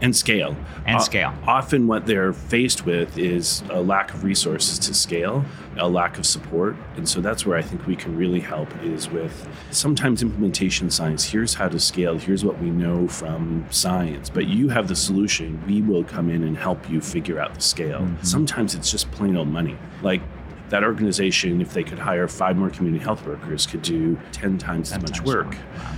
And 0.00 0.14
scale. 0.14 0.56
And 0.86 1.00
scale. 1.00 1.32
often, 1.46 1.86
what 1.86 2.06
they're 2.06 2.32
faced 2.32 2.84
with 2.84 3.16
is 3.16 3.62
a 3.70 3.80
lack 3.80 4.12
of 4.12 4.24
resources 4.24 4.78
to 4.80 4.94
scale, 4.94 5.44
a 5.76 5.88
lack 5.88 6.18
of 6.18 6.26
support. 6.26 6.76
And 6.96 7.08
so 7.08 7.20
that's 7.20 7.46
where 7.46 7.56
I 7.56 7.62
think 7.62 7.86
we 7.86 7.96
can 7.96 8.16
really 8.16 8.40
help 8.40 8.68
is 8.82 9.08
with 9.08 9.48
sometimes 9.70 10.22
implementation 10.22 10.90
science. 10.90 11.24
Here's 11.24 11.54
how 11.54 11.68
to 11.68 11.78
scale, 11.78 12.18
here's 12.18 12.44
what 12.44 12.58
we 12.60 12.70
know 12.70 13.06
from 13.08 13.66
science, 13.70 14.28
but 14.28 14.46
you 14.46 14.68
have 14.68 14.88
the 14.88 14.96
solution. 14.96 15.62
We 15.66 15.82
will 15.82 16.04
come 16.04 16.30
in 16.30 16.42
and 16.42 16.56
help 16.56 16.90
you 16.90 17.00
figure 17.00 17.38
out 17.38 17.54
the 17.54 17.60
scale. 17.60 18.00
Mm-hmm. 18.00 18.24
Sometimes 18.24 18.74
it's 18.74 18.90
just 18.90 19.10
plain 19.12 19.36
old 19.36 19.48
money. 19.48 19.76
Like, 20.02 20.22
that 20.72 20.84
organization, 20.84 21.60
if 21.60 21.74
they 21.74 21.84
could 21.84 21.98
hire 21.98 22.26
five 22.26 22.56
more 22.56 22.70
community 22.70 23.04
health 23.04 23.26
workers, 23.26 23.66
could 23.66 23.82
do 23.82 24.18
10 24.32 24.56
times 24.56 24.90
10 24.90 25.04
as 25.04 25.10
much 25.10 25.22
work. 25.22 25.54
Wow. 25.76 25.92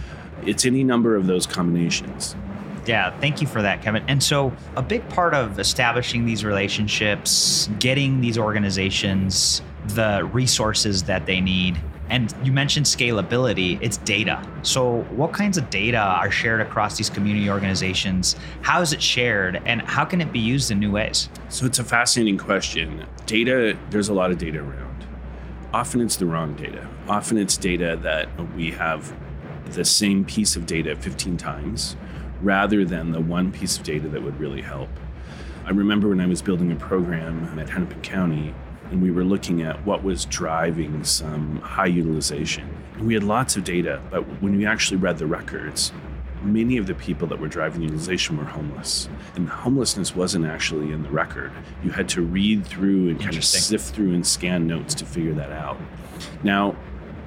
It's 0.44 0.66
any 0.66 0.82
number 0.82 1.14
of 1.14 1.26
those 1.26 1.46
combinations. 1.46 2.34
Yeah, 2.86 3.18
thank 3.20 3.40
you 3.40 3.46
for 3.46 3.62
that, 3.62 3.82
Kevin. 3.82 4.04
And 4.08 4.22
so, 4.22 4.52
a 4.76 4.82
big 4.82 5.08
part 5.08 5.34
of 5.34 5.58
establishing 5.58 6.26
these 6.26 6.44
relationships, 6.44 7.70
getting 7.78 8.20
these 8.20 8.36
organizations 8.38 9.62
the 9.88 10.28
resources 10.32 11.02
that 11.04 11.26
they 11.26 11.40
need, 11.40 11.80
and 12.10 12.34
you 12.42 12.52
mentioned 12.52 12.86
scalability, 12.86 13.78
it's 13.80 13.96
data. 13.98 14.46
So, 14.62 15.02
what 15.10 15.32
kinds 15.32 15.56
of 15.58 15.70
data 15.70 15.98
are 15.98 16.30
shared 16.30 16.60
across 16.60 16.96
these 16.96 17.10
community 17.10 17.50
organizations? 17.50 18.36
How 18.62 18.80
is 18.82 18.92
it 18.92 19.02
shared, 19.02 19.62
and 19.64 19.82
how 19.82 20.04
can 20.04 20.20
it 20.20 20.32
be 20.32 20.38
used 20.38 20.70
in 20.70 20.78
new 20.78 20.90
ways? 20.90 21.28
So, 21.48 21.66
it's 21.66 21.78
a 21.78 21.84
fascinating 21.84 22.38
question. 22.38 23.06
Data, 23.26 23.76
there's 23.90 24.08
a 24.08 24.14
lot 24.14 24.30
of 24.30 24.38
data 24.38 24.60
around. 24.60 25.06
Often 25.72 26.02
it's 26.02 26.16
the 26.16 26.26
wrong 26.26 26.54
data. 26.54 26.88
Often 27.08 27.38
it's 27.38 27.56
data 27.56 27.98
that 28.02 28.28
we 28.54 28.70
have 28.72 29.14
the 29.72 29.84
same 29.84 30.24
piece 30.24 30.56
of 30.56 30.66
data 30.66 30.94
15 30.94 31.36
times 31.36 31.96
rather 32.44 32.84
than 32.84 33.10
the 33.10 33.20
one 33.20 33.50
piece 33.50 33.78
of 33.78 33.82
data 33.82 34.08
that 34.08 34.22
would 34.22 34.38
really 34.38 34.62
help. 34.62 34.90
I 35.64 35.70
remember 35.70 36.08
when 36.08 36.20
I 36.20 36.26
was 36.26 36.42
building 36.42 36.70
a 36.70 36.76
program 36.76 37.58
at 37.58 37.70
Hennepin 37.70 38.02
County, 38.02 38.54
and 38.90 39.00
we 39.00 39.10
were 39.10 39.24
looking 39.24 39.62
at 39.62 39.84
what 39.86 40.04
was 40.04 40.26
driving 40.26 41.02
some 41.04 41.56
high 41.60 41.86
utilization. 41.86 42.68
And 42.94 43.06
we 43.06 43.14
had 43.14 43.24
lots 43.24 43.56
of 43.56 43.64
data, 43.64 44.00
but 44.10 44.20
when 44.42 44.56
we 44.56 44.66
actually 44.66 44.98
read 44.98 45.18
the 45.18 45.26
records, 45.26 45.90
many 46.42 46.76
of 46.76 46.86
the 46.86 46.94
people 46.94 47.26
that 47.28 47.40
were 47.40 47.48
driving 47.48 47.80
utilization 47.80 48.36
were 48.36 48.44
homeless. 48.44 49.08
And 49.34 49.48
homelessness 49.48 50.14
wasn't 50.14 50.44
actually 50.44 50.92
in 50.92 51.02
the 51.02 51.08
record. 51.08 51.50
You 51.82 51.90
had 51.90 52.10
to 52.10 52.20
read 52.20 52.66
through 52.66 53.08
and 53.08 53.18
kind 53.18 53.34
of 53.34 53.44
sift 53.44 53.94
through 53.94 54.12
and 54.12 54.26
scan 54.26 54.66
notes 54.66 54.94
to 54.96 55.06
figure 55.06 55.32
that 55.32 55.50
out. 55.50 55.78
Now, 56.42 56.76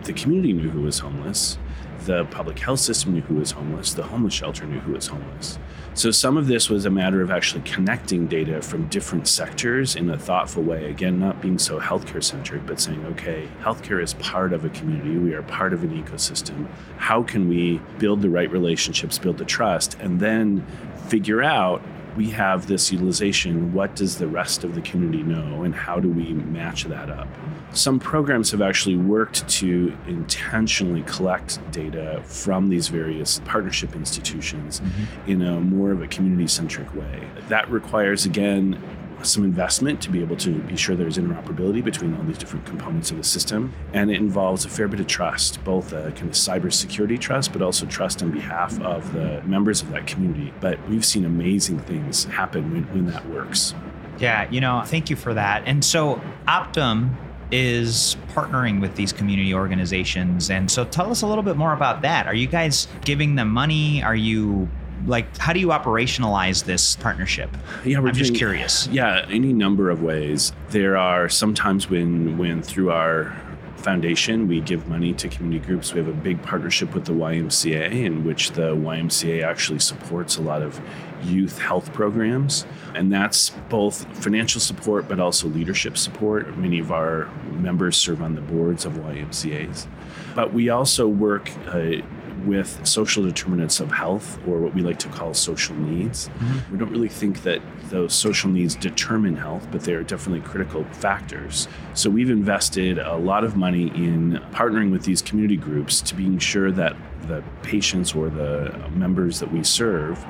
the 0.03 0.13
community 0.13 0.53
knew 0.53 0.69
who 0.69 0.81
was 0.81 0.99
homeless, 0.99 1.57
the 2.05 2.25
public 2.25 2.59
health 2.59 2.79
system 2.79 3.13
knew 3.13 3.21
who 3.21 3.35
was 3.35 3.51
homeless, 3.51 3.93
the 3.93 4.03
homeless 4.03 4.33
shelter 4.33 4.65
knew 4.65 4.79
who 4.79 4.93
was 4.93 5.07
homeless. 5.07 5.59
So 5.93 6.11
some 6.11 6.37
of 6.37 6.45
this 6.45 6.69
was 6.69 6.85
a 6.85 6.91
matter 6.91 7.21
of 7.21 7.31
actually 7.31 7.63
connecting 7.63 8.27
data 8.27 8.61
from 8.61 8.87
different 8.87 9.27
sectors 9.27 9.95
in 9.95 10.09
a 10.11 10.17
thoughtful 10.17 10.61
way. 10.61 10.89
Again, 10.89 11.19
not 11.19 11.41
being 11.41 11.57
so 11.57 11.79
healthcare 11.79 12.23
centric, 12.23 12.65
but 12.67 12.79
saying, 12.79 13.03
okay, 13.07 13.47
healthcare 13.61 14.01
is 14.01 14.13
part 14.15 14.53
of 14.53 14.63
a 14.63 14.69
community, 14.69 15.17
we 15.17 15.33
are 15.33 15.41
part 15.41 15.73
of 15.73 15.83
an 15.83 15.89
ecosystem. 16.03 16.67
How 16.97 17.23
can 17.23 17.49
we 17.49 17.81
build 17.97 18.21
the 18.21 18.29
right 18.29 18.51
relationships, 18.51 19.17
build 19.17 19.39
the 19.39 19.45
trust, 19.45 19.97
and 19.99 20.19
then 20.19 20.65
figure 21.07 21.41
out 21.41 21.81
we 22.17 22.31
have 22.31 22.67
this 22.67 22.91
utilization, 22.91 23.71
what 23.73 23.95
does 23.95 24.17
the 24.17 24.27
rest 24.27 24.63
of 24.63 24.73
the 24.73 24.81
community 24.81 25.23
know, 25.23 25.63
and 25.63 25.73
how 25.73 25.99
do 25.99 26.09
we 26.09 26.33
match 26.33 26.83
that 26.85 27.09
up? 27.09 27.27
Some 27.71 27.99
programs 27.99 28.49
have 28.51 28.61
actually 28.61 28.95
worked 28.97 29.47
to 29.59 29.95
intentionally 30.07 31.03
collect 31.03 31.59
data 31.71 32.21
from 32.25 32.69
these 32.69 32.87
various 32.87 33.39
partnership 33.45 33.95
institutions 33.95 34.79
mm-hmm. 34.79 35.31
in 35.31 35.41
a 35.43 35.59
more 35.61 35.91
of 35.91 36.01
a 36.01 36.07
community 36.07 36.47
centric 36.47 36.93
way. 36.95 37.27
That 37.49 37.69
requires, 37.69 38.25
again, 38.25 38.81
some 39.23 39.43
investment 39.43 40.01
to 40.01 40.09
be 40.09 40.21
able 40.21 40.35
to 40.37 40.59
be 40.61 40.75
sure 40.75 40.95
there's 40.95 41.17
interoperability 41.17 41.83
between 41.83 42.15
all 42.15 42.23
these 42.23 42.37
different 42.37 42.65
components 42.65 43.11
of 43.11 43.17
the 43.17 43.23
system. 43.23 43.73
And 43.93 44.11
it 44.11 44.17
involves 44.17 44.65
a 44.65 44.69
fair 44.69 44.87
bit 44.87 44.99
of 44.99 45.07
trust, 45.07 45.63
both 45.63 45.93
a 45.93 46.11
kind 46.11 46.23
of 46.29 46.33
cybersecurity 46.33 47.19
trust, 47.19 47.53
but 47.53 47.61
also 47.61 47.85
trust 47.85 48.21
on 48.21 48.31
behalf 48.31 48.79
of 48.81 49.13
the 49.13 49.41
members 49.43 49.81
of 49.81 49.89
that 49.91 50.07
community. 50.07 50.53
But 50.59 50.77
we've 50.89 51.05
seen 51.05 51.25
amazing 51.25 51.79
things 51.79 52.25
happen 52.25 52.71
when, 52.71 52.83
when 52.93 53.05
that 53.07 53.27
works. 53.29 53.73
Yeah, 54.19 54.49
you 54.49 54.61
know, 54.61 54.81
thank 54.85 55.09
you 55.09 55.15
for 55.15 55.33
that. 55.33 55.63
And 55.65 55.83
so 55.83 56.21
Optum 56.47 57.15
is 57.51 58.17
partnering 58.29 58.81
with 58.81 58.95
these 58.95 59.13
community 59.13 59.53
organizations. 59.53 60.49
And 60.49 60.69
so 60.69 60.83
tell 60.83 61.11
us 61.11 61.21
a 61.21 61.27
little 61.27 61.43
bit 61.43 61.55
more 61.55 61.73
about 61.73 62.01
that. 62.01 62.27
Are 62.27 62.33
you 62.33 62.47
guys 62.47 62.87
giving 63.05 63.35
them 63.35 63.49
money? 63.49 64.03
Are 64.03 64.15
you 64.15 64.67
like 65.05 65.37
how 65.37 65.53
do 65.53 65.59
you 65.59 65.67
operationalize 65.67 66.65
this 66.65 66.95
partnership? 66.95 67.49
Yeah 67.85 67.99
we're 67.99 68.09
i'm 68.09 68.13
just 68.13 68.35
curious. 68.35 68.87
Yeah 68.87 69.25
any 69.29 69.53
number 69.53 69.89
of 69.89 70.01
ways. 70.01 70.53
There 70.69 70.97
are 70.97 71.29
sometimes 71.29 71.89
when 71.89 72.37
when 72.37 72.61
through 72.61 72.91
our 72.91 73.35
foundation 73.77 74.47
we 74.47 74.59
give 74.59 74.87
money 74.87 75.13
to 75.13 75.29
community 75.29 75.65
groups. 75.65 75.93
We 75.93 75.99
have 75.99 76.09
a 76.09 76.19
big 76.29 76.41
partnership 76.41 76.93
with 76.93 77.05
the 77.05 77.13
ymca 77.13 77.91
in 77.91 78.25
which 78.25 78.51
the 78.51 78.75
ymca 78.75 79.43
actually 79.43 79.79
supports 79.79 80.37
a 80.37 80.41
lot 80.41 80.61
of 80.61 80.81
youth 81.23 81.59
health 81.59 81.93
programs. 81.93 82.65
And 82.95 83.11
that's 83.11 83.51
both 83.69 84.05
financial 84.17 84.59
support 84.61 85.07
but 85.07 85.19
also 85.19 85.47
leadership 85.47 85.97
support. 85.97 86.57
Many 86.57 86.79
of 86.79 86.91
our 86.91 87.29
members 87.51 87.97
serve 87.97 88.21
on 88.21 88.35
the 88.35 88.41
boards 88.41 88.85
of 88.85 88.93
YMCA's. 88.93 89.87
But 90.35 90.53
we 90.53 90.69
also 90.69 91.07
work 91.07 91.49
uh, 91.67 92.01
with 92.45 92.85
social 92.85 93.23
determinants 93.23 93.79
of 93.79 93.91
health, 93.91 94.39
or 94.47 94.59
what 94.59 94.73
we 94.73 94.81
like 94.81 94.99
to 94.99 95.09
call 95.09 95.33
social 95.33 95.75
needs. 95.75 96.29
Mm-hmm. 96.29 96.71
We 96.71 96.77
don't 96.77 96.91
really 96.91 97.09
think 97.09 97.43
that 97.43 97.61
those 97.89 98.13
social 98.13 98.49
needs 98.49 98.75
determine 98.75 99.35
health, 99.35 99.67
but 99.71 99.81
they 99.81 99.93
are 99.93 100.03
definitely 100.03 100.47
critical 100.47 100.83
factors. 100.85 101.67
So 101.93 102.09
we've 102.09 102.29
invested 102.29 102.99
a 102.99 103.15
lot 103.15 103.43
of 103.43 103.55
money 103.55 103.87
in 103.87 104.41
partnering 104.51 104.91
with 104.91 105.03
these 105.03 105.21
community 105.21 105.57
groups 105.57 106.01
to 106.01 106.15
being 106.15 106.37
sure 106.39 106.71
that 106.71 106.95
the 107.23 107.43
patients 107.63 108.13
or 108.13 108.29
the 108.29 108.89
members 108.93 109.39
that 109.39 109.51
we 109.51 109.63
serve 109.63 110.25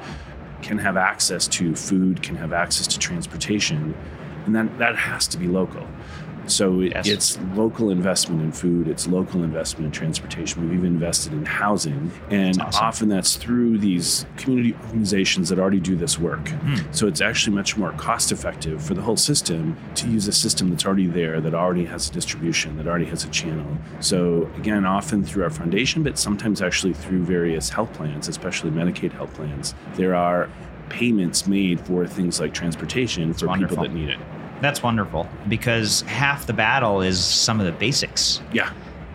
can 0.61 0.77
have 0.77 0.97
access 0.97 1.47
to 1.47 1.75
food, 1.75 2.23
can 2.23 2.35
have 2.35 2.53
access 2.53 2.87
to 2.87 2.99
transportation, 2.99 3.95
and 4.45 4.55
that, 4.55 4.77
that 4.79 4.95
has 4.95 5.27
to 5.27 5.37
be 5.37 5.47
local. 5.47 5.87
So 6.47 6.81
it, 6.81 6.93
yes. 6.93 7.07
it's 7.07 7.39
local 7.55 7.89
investment 7.89 8.41
in 8.41 8.51
food, 8.51 8.87
it's 8.87 9.07
local 9.07 9.43
investment 9.43 9.85
in 9.85 9.91
transportation. 9.91 10.63
We've 10.63 10.79
even 10.79 10.93
invested 10.93 11.33
in 11.33 11.45
housing, 11.45 12.11
and 12.29 12.61
awesome. 12.61 12.85
often 12.85 13.09
that's 13.09 13.35
through 13.35 13.77
these 13.79 14.25
community 14.37 14.73
organizations 14.85 15.49
that 15.49 15.59
already 15.59 15.79
do 15.79 15.95
this 15.95 16.17
work. 16.17 16.45
Mm. 16.45 16.95
So 16.95 17.07
it's 17.07 17.21
actually 17.21 17.55
much 17.55 17.77
more 17.77 17.91
cost 17.93 18.31
effective 18.31 18.81
for 18.83 18.93
the 18.93 19.01
whole 19.01 19.17
system 19.17 19.77
to 19.95 20.09
use 20.09 20.27
a 20.27 20.33
system 20.33 20.69
that's 20.69 20.85
already 20.85 21.07
there, 21.07 21.41
that 21.41 21.53
already 21.53 21.85
has 21.85 22.09
a 22.09 22.13
distribution, 22.13 22.77
that 22.77 22.87
already 22.87 23.05
has 23.05 23.23
a 23.23 23.29
channel. 23.29 23.77
So 23.99 24.49
again, 24.57 24.85
often 24.85 25.23
through 25.23 25.43
our 25.43 25.49
foundation, 25.49 26.03
but 26.03 26.17
sometimes 26.17 26.61
actually 26.61 26.93
through 26.93 27.23
various 27.23 27.69
health 27.69 27.93
plans, 27.93 28.27
especially 28.27 28.71
Medicaid 28.71 29.11
health 29.11 29.33
plans, 29.33 29.73
there 29.95 30.15
are 30.15 30.49
payments 30.89 31.47
made 31.47 31.79
for 31.81 32.07
things 32.07 32.39
like 32.39 32.53
transportation 32.53 33.33
for 33.33 33.47
people 33.57 33.77
that 33.77 33.93
need 33.93 34.09
it. 34.09 34.19
That's 34.61 34.81
wonderful 34.81 35.27
because 35.47 36.01
half 36.01 36.47
the 36.47 36.53
battle 36.53 37.01
is 37.01 37.23
some 37.23 37.59
of 37.59 37.65
the 37.65 37.71
basics. 37.71 38.41
Yeah. 38.51 38.71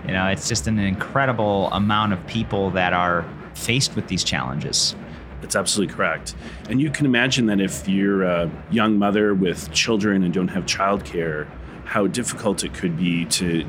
You 0.06 0.12
know, 0.12 0.26
it's 0.28 0.48
just 0.48 0.66
an 0.66 0.78
incredible 0.78 1.68
amount 1.72 2.12
of 2.12 2.26
people 2.26 2.70
that 2.70 2.92
are 2.92 3.24
faced 3.54 3.94
with 3.94 4.08
these 4.08 4.24
challenges. 4.24 4.94
That's 5.40 5.56
absolutely 5.56 5.94
correct. 5.94 6.34
And 6.68 6.80
you 6.80 6.90
can 6.90 7.06
imagine 7.06 7.46
that 7.46 7.60
if 7.60 7.88
you're 7.88 8.22
a 8.22 8.44
uh, 8.44 8.50
young 8.70 8.98
mother 8.98 9.34
with 9.34 9.70
children 9.72 10.22
and 10.22 10.32
don't 10.32 10.48
have 10.48 10.64
childcare, 10.66 11.48
how 11.84 12.06
difficult 12.06 12.64
it 12.64 12.72
could 12.74 12.96
be 12.96 13.24
to 13.26 13.68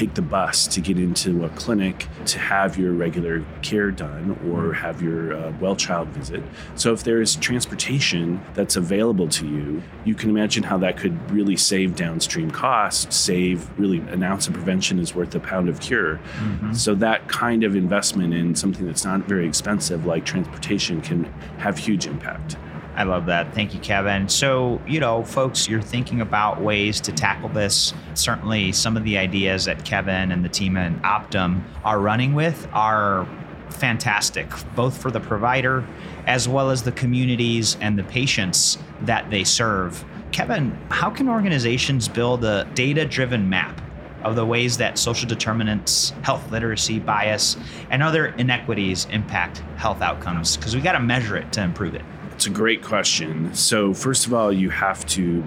take 0.00 0.14
the 0.14 0.22
bus 0.22 0.66
to 0.66 0.80
get 0.80 0.98
into 0.98 1.44
a 1.44 1.48
clinic 1.50 2.06
to 2.24 2.38
have 2.38 2.78
your 2.78 2.92
regular 2.92 3.44
care 3.60 3.90
done 3.90 4.30
or 4.46 4.62
mm-hmm. 4.62 4.72
have 4.72 5.02
your 5.02 5.34
uh, 5.34 5.52
well 5.60 5.76
child 5.76 6.08
visit. 6.08 6.42
So, 6.74 6.92
if 6.92 7.04
there 7.04 7.20
is 7.20 7.36
transportation 7.36 8.40
that's 8.54 8.76
available 8.76 9.28
to 9.28 9.46
you, 9.46 9.82
you 10.04 10.14
can 10.14 10.30
imagine 10.30 10.62
how 10.62 10.78
that 10.78 10.96
could 10.96 11.30
really 11.30 11.56
save 11.56 11.96
downstream 11.96 12.50
costs, 12.50 13.14
save 13.14 13.68
really 13.78 13.98
an 13.98 14.22
ounce 14.22 14.48
of 14.48 14.54
prevention 14.54 14.98
is 14.98 15.14
worth 15.14 15.34
a 15.34 15.40
pound 15.40 15.68
of 15.68 15.80
cure. 15.80 16.16
Mm-hmm. 16.16 16.72
So, 16.72 16.94
that 16.94 17.28
kind 17.28 17.62
of 17.62 17.76
investment 17.76 18.32
in 18.32 18.54
something 18.54 18.86
that's 18.86 19.04
not 19.04 19.28
very 19.28 19.46
expensive, 19.46 20.06
like 20.06 20.24
transportation, 20.24 21.02
can 21.02 21.24
have 21.58 21.76
huge 21.76 22.06
impact. 22.06 22.56
I 22.96 23.04
love 23.04 23.26
that. 23.26 23.54
Thank 23.54 23.72
you, 23.72 23.80
Kevin. 23.80 24.28
So, 24.28 24.80
you 24.86 25.00
know, 25.00 25.24
folks, 25.24 25.68
you're 25.68 25.80
thinking 25.80 26.20
about 26.20 26.60
ways 26.60 27.00
to 27.02 27.12
tackle 27.12 27.48
this. 27.48 27.94
Certainly, 28.14 28.72
some 28.72 28.96
of 28.96 29.04
the 29.04 29.16
ideas 29.16 29.64
that 29.66 29.84
Kevin 29.84 30.32
and 30.32 30.44
the 30.44 30.48
team 30.48 30.76
at 30.76 30.92
Optum 31.02 31.62
are 31.84 32.00
running 32.00 32.34
with 32.34 32.68
are 32.72 33.26
fantastic, 33.70 34.48
both 34.74 35.00
for 35.00 35.10
the 35.10 35.20
provider 35.20 35.84
as 36.26 36.48
well 36.48 36.70
as 36.70 36.82
the 36.82 36.92
communities 36.92 37.76
and 37.80 37.98
the 37.98 38.04
patients 38.04 38.78
that 39.02 39.30
they 39.30 39.44
serve. 39.44 40.04
Kevin, 40.32 40.76
how 40.90 41.10
can 41.10 41.28
organizations 41.28 42.08
build 42.08 42.44
a 42.44 42.64
data 42.74 43.04
driven 43.04 43.48
map 43.48 43.80
of 44.22 44.36
the 44.36 44.44
ways 44.44 44.76
that 44.76 44.98
social 44.98 45.28
determinants, 45.28 46.10
health 46.22 46.50
literacy, 46.50 46.98
bias, 46.98 47.56
and 47.90 48.02
other 48.02 48.26
inequities 48.26 49.06
impact 49.10 49.58
health 49.76 50.02
outcomes? 50.02 50.56
Because 50.56 50.76
we 50.76 50.82
got 50.82 50.92
to 50.92 51.00
measure 51.00 51.36
it 51.36 51.52
to 51.54 51.62
improve 51.62 51.94
it. 51.94 52.02
It's 52.40 52.46
a 52.46 52.48
great 52.48 52.82
question. 52.82 53.52
So, 53.54 53.92
first 53.92 54.24
of 54.24 54.32
all, 54.32 54.50
you 54.50 54.70
have 54.70 55.04
to 55.08 55.44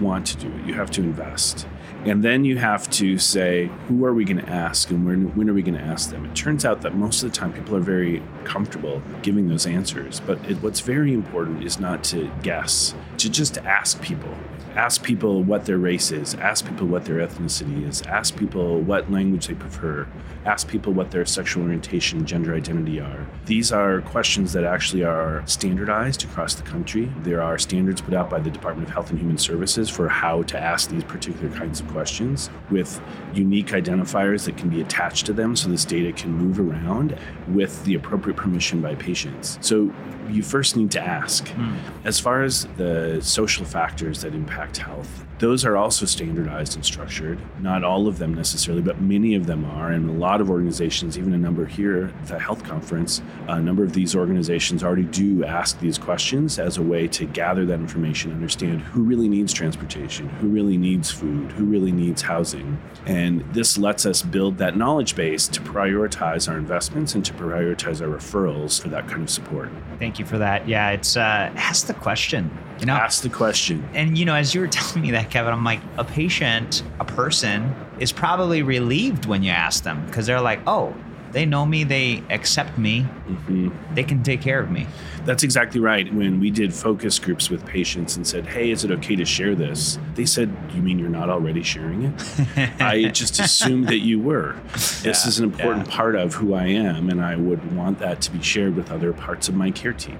want 0.00 0.28
to 0.28 0.36
do 0.36 0.46
it, 0.46 0.64
you 0.64 0.74
have 0.74 0.88
to 0.92 1.00
invest. 1.00 1.66
And 2.04 2.24
then 2.24 2.46
you 2.46 2.56
have 2.56 2.88
to 2.90 3.18
say, 3.18 3.66
who 3.86 4.06
are 4.06 4.14
we 4.14 4.24
going 4.24 4.38
to 4.38 4.48
ask 4.48 4.90
and 4.90 5.06
when, 5.06 5.36
when 5.36 5.50
are 5.50 5.52
we 5.52 5.62
going 5.62 5.74
to 5.74 5.84
ask 5.84 6.10
them? 6.10 6.24
It 6.24 6.34
turns 6.34 6.64
out 6.64 6.80
that 6.80 6.94
most 6.94 7.22
of 7.22 7.30
the 7.30 7.36
time 7.36 7.52
people 7.52 7.76
are 7.76 7.80
very 7.80 8.22
comfortable 8.44 9.02
giving 9.22 9.48
those 9.48 9.66
answers. 9.66 10.20
But 10.20 10.38
it, 10.48 10.62
what's 10.62 10.80
very 10.80 11.12
important 11.12 11.62
is 11.62 11.78
not 11.78 12.02
to 12.04 12.30
guess, 12.42 12.94
to 13.18 13.28
just 13.28 13.58
ask 13.58 14.00
people 14.00 14.34
ask 14.74 15.02
people 15.02 15.42
what 15.42 15.66
their 15.66 15.78
race 15.78 16.10
is, 16.12 16.34
ask 16.34 16.66
people 16.66 16.86
what 16.86 17.04
their 17.04 17.26
ethnicity 17.26 17.86
is, 17.88 18.02
ask 18.02 18.36
people 18.36 18.80
what 18.80 19.10
language 19.10 19.46
they 19.46 19.54
prefer, 19.54 20.06
ask 20.44 20.68
people 20.68 20.92
what 20.92 21.10
their 21.10 21.26
sexual 21.26 21.64
orientation, 21.64 22.24
gender 22.24 22.54
identity 22.54 23.00
are. 23.00 23.26
These 23.46 23.72
are 23.72 24.00
questions 24.02 24.52
that 24.52 24.64
actually 24.64 25.04
are 25.04 25.42
standardized 25.46 26.24
across 26.24 26.54
the 26.54 26.62
country. 26.62 27.12
There 27.22 27.42
are 27.42 27.58
standards 27.58 28.00
put 28.00 28.14
out 28.14 28.30
by 28.30 28.40
the 28.40 28.50
Department 28.50 28.88
of 28.88 28.94
Health 28.94 29.10
and 29.10 29.18
Human 29.18 29.38
Services 29.38 29.90
for 29.90 30.08
how 30.08 30.42
to 30.44 30.58
ask 30.58 30.90
these 30.90 31.04
particular 31.04 31.54
kinds 31.56 31.80
of 31.80 31.88
questions 31.90 32.50
with 32.70 33.00
unique 33.34 33.68
identifiers 33.68 34.44
that 34.44 34.56
can 34.56 34.68
be 34.68 34.80
attached 34.80 35.26
to 35.26 35.32
them 35.32 35.56
so 35.56 35.68
this 35.68 35.84
data 35.84 36.12
can 36.12 36.32
move 36.32 36.58
around 36.58 37.16
with 37.48 37.84
the 37.84 37.94
appropriate 37.94 38.36
permission 38.36 38.80
by 38.80 38.94
patients. 38.94 39.58
So 39.60 39.92
you 40.28 40.42
first 40.42 40.76
need 40.76 40.90
to 40.92 41.00
ask. 41.00 41.46
Mm. 41.48 41.76
As 42.04 42.20
far 42.20 42.42
as 42.42 42.66
the 42.76 43.20
social 43.20 43.64
factors 43.64 44.22
that 44.22 44.34
impact 44.34 44.78
health, 44.78 45.24
those 45.40 45.64
are 45.64 45.74
also 45.74 46.04
standardized 46.04 46.76
and 46.76 46.84
structured. 46.84 47.38
Not 47.62 47.82
all 47.82 48.06
of 48.06 48.18
them 48.18 48.34
necessarily, 48.34 48.82
but 48.82 49.00
many 49.00 49.34
of 49.34 49.46
them 49.46 49.64
are. 49.64 49.90
And 49.90 50.10
a 50.10 50.12
lot 50.12 50.42
of 50.42 50.50
organizations, 50.50 51.16
even 51.16 51.32
a 51.32 51.38
number 51.38 51.64
here 51.64 52.12
at 52.20 52.26
the 52.26 52.38
health 52.38 52.62
conference, 52.62 53.22
a 53.48 53.58
number 53.58 53.82
of 53.82 53.94
these 53.94 54.14
organizations 54.14 54.84
already 54.84 55.04
do 55.04 55.42
ask 55.46 55.80
these 55.80 55.96
questions 55.96 56.58
as 56.58 56.76
a 56.76 56.82
way 56.82 57.08
to 57.08 57.24
gather 57.24 57.64
that 57.64 57.80
information, 57.80 58.32
understand 58.32 58.82
who 58.82 59.02
really 59.02 59.30
needs 59.30 59.54
transportation, 59.54 60.28
who 60.28 60.48
really 60.48 60.76
needs 60.76 61.10
food, 61.10 61.50
who 61.52 61.64
really 61.64 61.79
needs 61.80 62.22
housing. 62.22 62.80
And 63.06 63.40
this 63.54 63.78
lets 63.78 64.04
us 64.04 64.22
build 64.22 64.58
that 64.58 64.76
knowledge 64.76 65.16
base 65.16 65.48
to 65.48 65.60
prioritize 65.60 66.50
our 66.50 66.58
investments 66.58 67.14
and 67.14 67.24
to 67.24 67.32
prioritize 67.32 68.00
our 68.00 68.14
referrals 68.14 68.80
for 68.80 68.88
that 68.88 69.08
kind 69.08 69.22
of 69.22 69.30
support. 69.30 69.70
Thank 69.98 70.18
you 70.18 70.24
for 70.24 70.38
that. 70.38 70.68
Yeah, 70.68 70.90
it's 70.90 71.16
uh, 71.16 71.50
ask 71.56 71.86
the 71.86 71.94
question. 71.94 72.50
You 72.78 72.86
know, 72.86 72.94
ask 72.94 73.22
the 73.22 73.28
question. 73.28 73.88
And 73.94 74.16
you 74.16 74.24
know, 74.24 74.34
as 74.34 74.54
you 74.54 74.60
were 74.60 74.68
telling 74.78 75.02
me 75.02 75.10
that, 75.12 75.30
Kevin, 75.30 75.52
I'm 75.52 75.64
like, 75.64 75.80
a 75.96 76.04
patient, 76.04 76.82
a 77.00 77.04
person 77.04 77.74
is 77.98 78.12
probably 78.12 78.62
relieved 78.62 79.26
when 79.26 79.42
you 79.42 79.50
ask 79.50 79.82
them 79.82 80.04
because 80.06 80.26
they're 80.26 80.40
like, 80.40 80.60
oh, 80.66 80.94
they 81.32 81.46
know 81.46 81.64
me, 81.64 81.84
they 81.84 82.22
accept 82.30 82.76
me, 82.78 83.02
mm-hmm. 83.02 83.70
they 83.94 84.02
can 84.02 84.22
take 84.22 84.40
care 84.40 84.60
of 84.60 84.70
me. 84.70 84.86
That's 85.24 85.42
exactly 85.42 85.80
right. 85.80 86.12
When 86.12 86.40
we 86.40 86.50
did 86.50 86.74
focus 86.74 87.18
groups 87.18 87.50
with 87.50 87.64
patients 87.64 88.16
and 88.16 88.26
said, 88.26 88.46
hey, 88.46 88.70
is 88.70 88.84
it 88.84 88.90
okay 88.90 89.16
to 89.16 89.24
share 89.24 89.54
this? 89.54 89.98
They 90.14 90.24
said, 90.24 90.54
you 90.74 90.82
mean 90.82 90.98
you're 90.98 91.08
not 91.08 91.30
already 91.30 91.62
sharing 91.62 92.04
it? 92.04 92.80
I 92.80 93.08
just 93.10 93.38
assumed 93.38 93.88
that 93.88 94.00
you 94.00 94.20
were. 94.20 94.56
This 95.00 95.24
yeah, 95.24 95.28
is 95.28 95.38
an 95.38 95.44
important 95.46 95.86
yeah. 95.86 95.96
part 95.96 96.14
of 96.14 96.34
who 96.34 96.52
I 96.52 96.66
am, 96.66 97.08
and 97.08 97.22
I 97.22 97.34
would 97.36 97.74
want 97.74 97.98
that 98.00 98.20
to 98.22 98.30
be 98.30 98.42
shared 98.42 98.76
with 98.76 98.90
other 98.90 99.12
parts 99.14 99.48
of 99.48 99.54
my 99.54 99.70
care 99.70 99.94
team. 99.94 100.18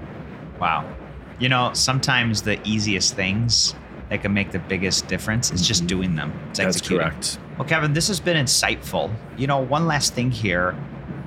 Wow. 0.59 0.91
You 1.39 1.49
know, 1.49 1.71
sometimes 1.73 2.41
the 2.41 2.59
easiest 2.67 3.15
things 3.15 3.75
that 4.09 4.21
can 4.21 4.33
make 4.33 4.51
the 4.51 4.59
biggest 4.59 5.07
difference 5.07 5.51
is 5.51 5.65
just 5.65 5.81
mm-hmm. 5.81 5.87
doing 5.87 6.15
them. 6.15 6.33
It's 6.49 6.59
That's 6.59 6.77
executing. 6.77 7.09
correct. 7.09 7.39
Well, 7.57 7.67
Kevin, 7.67 7.93
this 7.93 8.07
has 8.07 8.19
been 8.19 8.43
insightful. 8.43 9.13
You 9.37 9.47
know, 9.47 9.59
one 9.59 9.87
last 9.87 10.13
thing 10.13 10.31
here. 10.31 10.75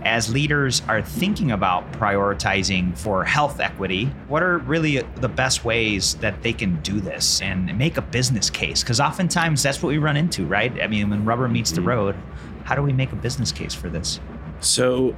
As 0.04 0.32
leaders 0.32 0.82
are 0.88 1.02
thinking 1.02 1.52
about 1.52 1.90
prioritizing 1.92 2.96
for 2.96 3.24
health 3.24 3.60
equity, 3.60 4.06
what 4.28 4.42
are 4.42 4.58
really 4.58 5.00
the 5.16 5.28
best 5.28 5.64
ways 5.64 6.14
that 6.16 6.42
they 6.42 6.52
can 6.52 6.80
do 6.82 7.00
this 7.00 7.40
and 7.40 7.76
make 7.78 7.96
a 7.96 8.02
business 8.02 8.50
case? 8.50 8.82
Because 8.82 9.00
oftentimes 9.00 9.62
that's 9.62 9.82
what 9.82 9.88
we 9.88 9.98
run 9.98 10.16
into, 10.16 10.44
right? 10.44 10.72
I 10.82 10.86
mean, 10.86 11.10
when 11.10 11.24
rubber 11.24 11.48
meets 11.48 11.70
the 11.70 11.80
mm-hmm. 11.80 11.88
road, 11.88 12.16
how 12.64 12.74
do 12.74 12.82
we 12.82 12.92
make 12.92 13.12
a 13.12 13.16
business 13.16 13.52
case 13.52 13.74
for 13.74 13.88
this? 13.88 14.20
So, 14.60 15.16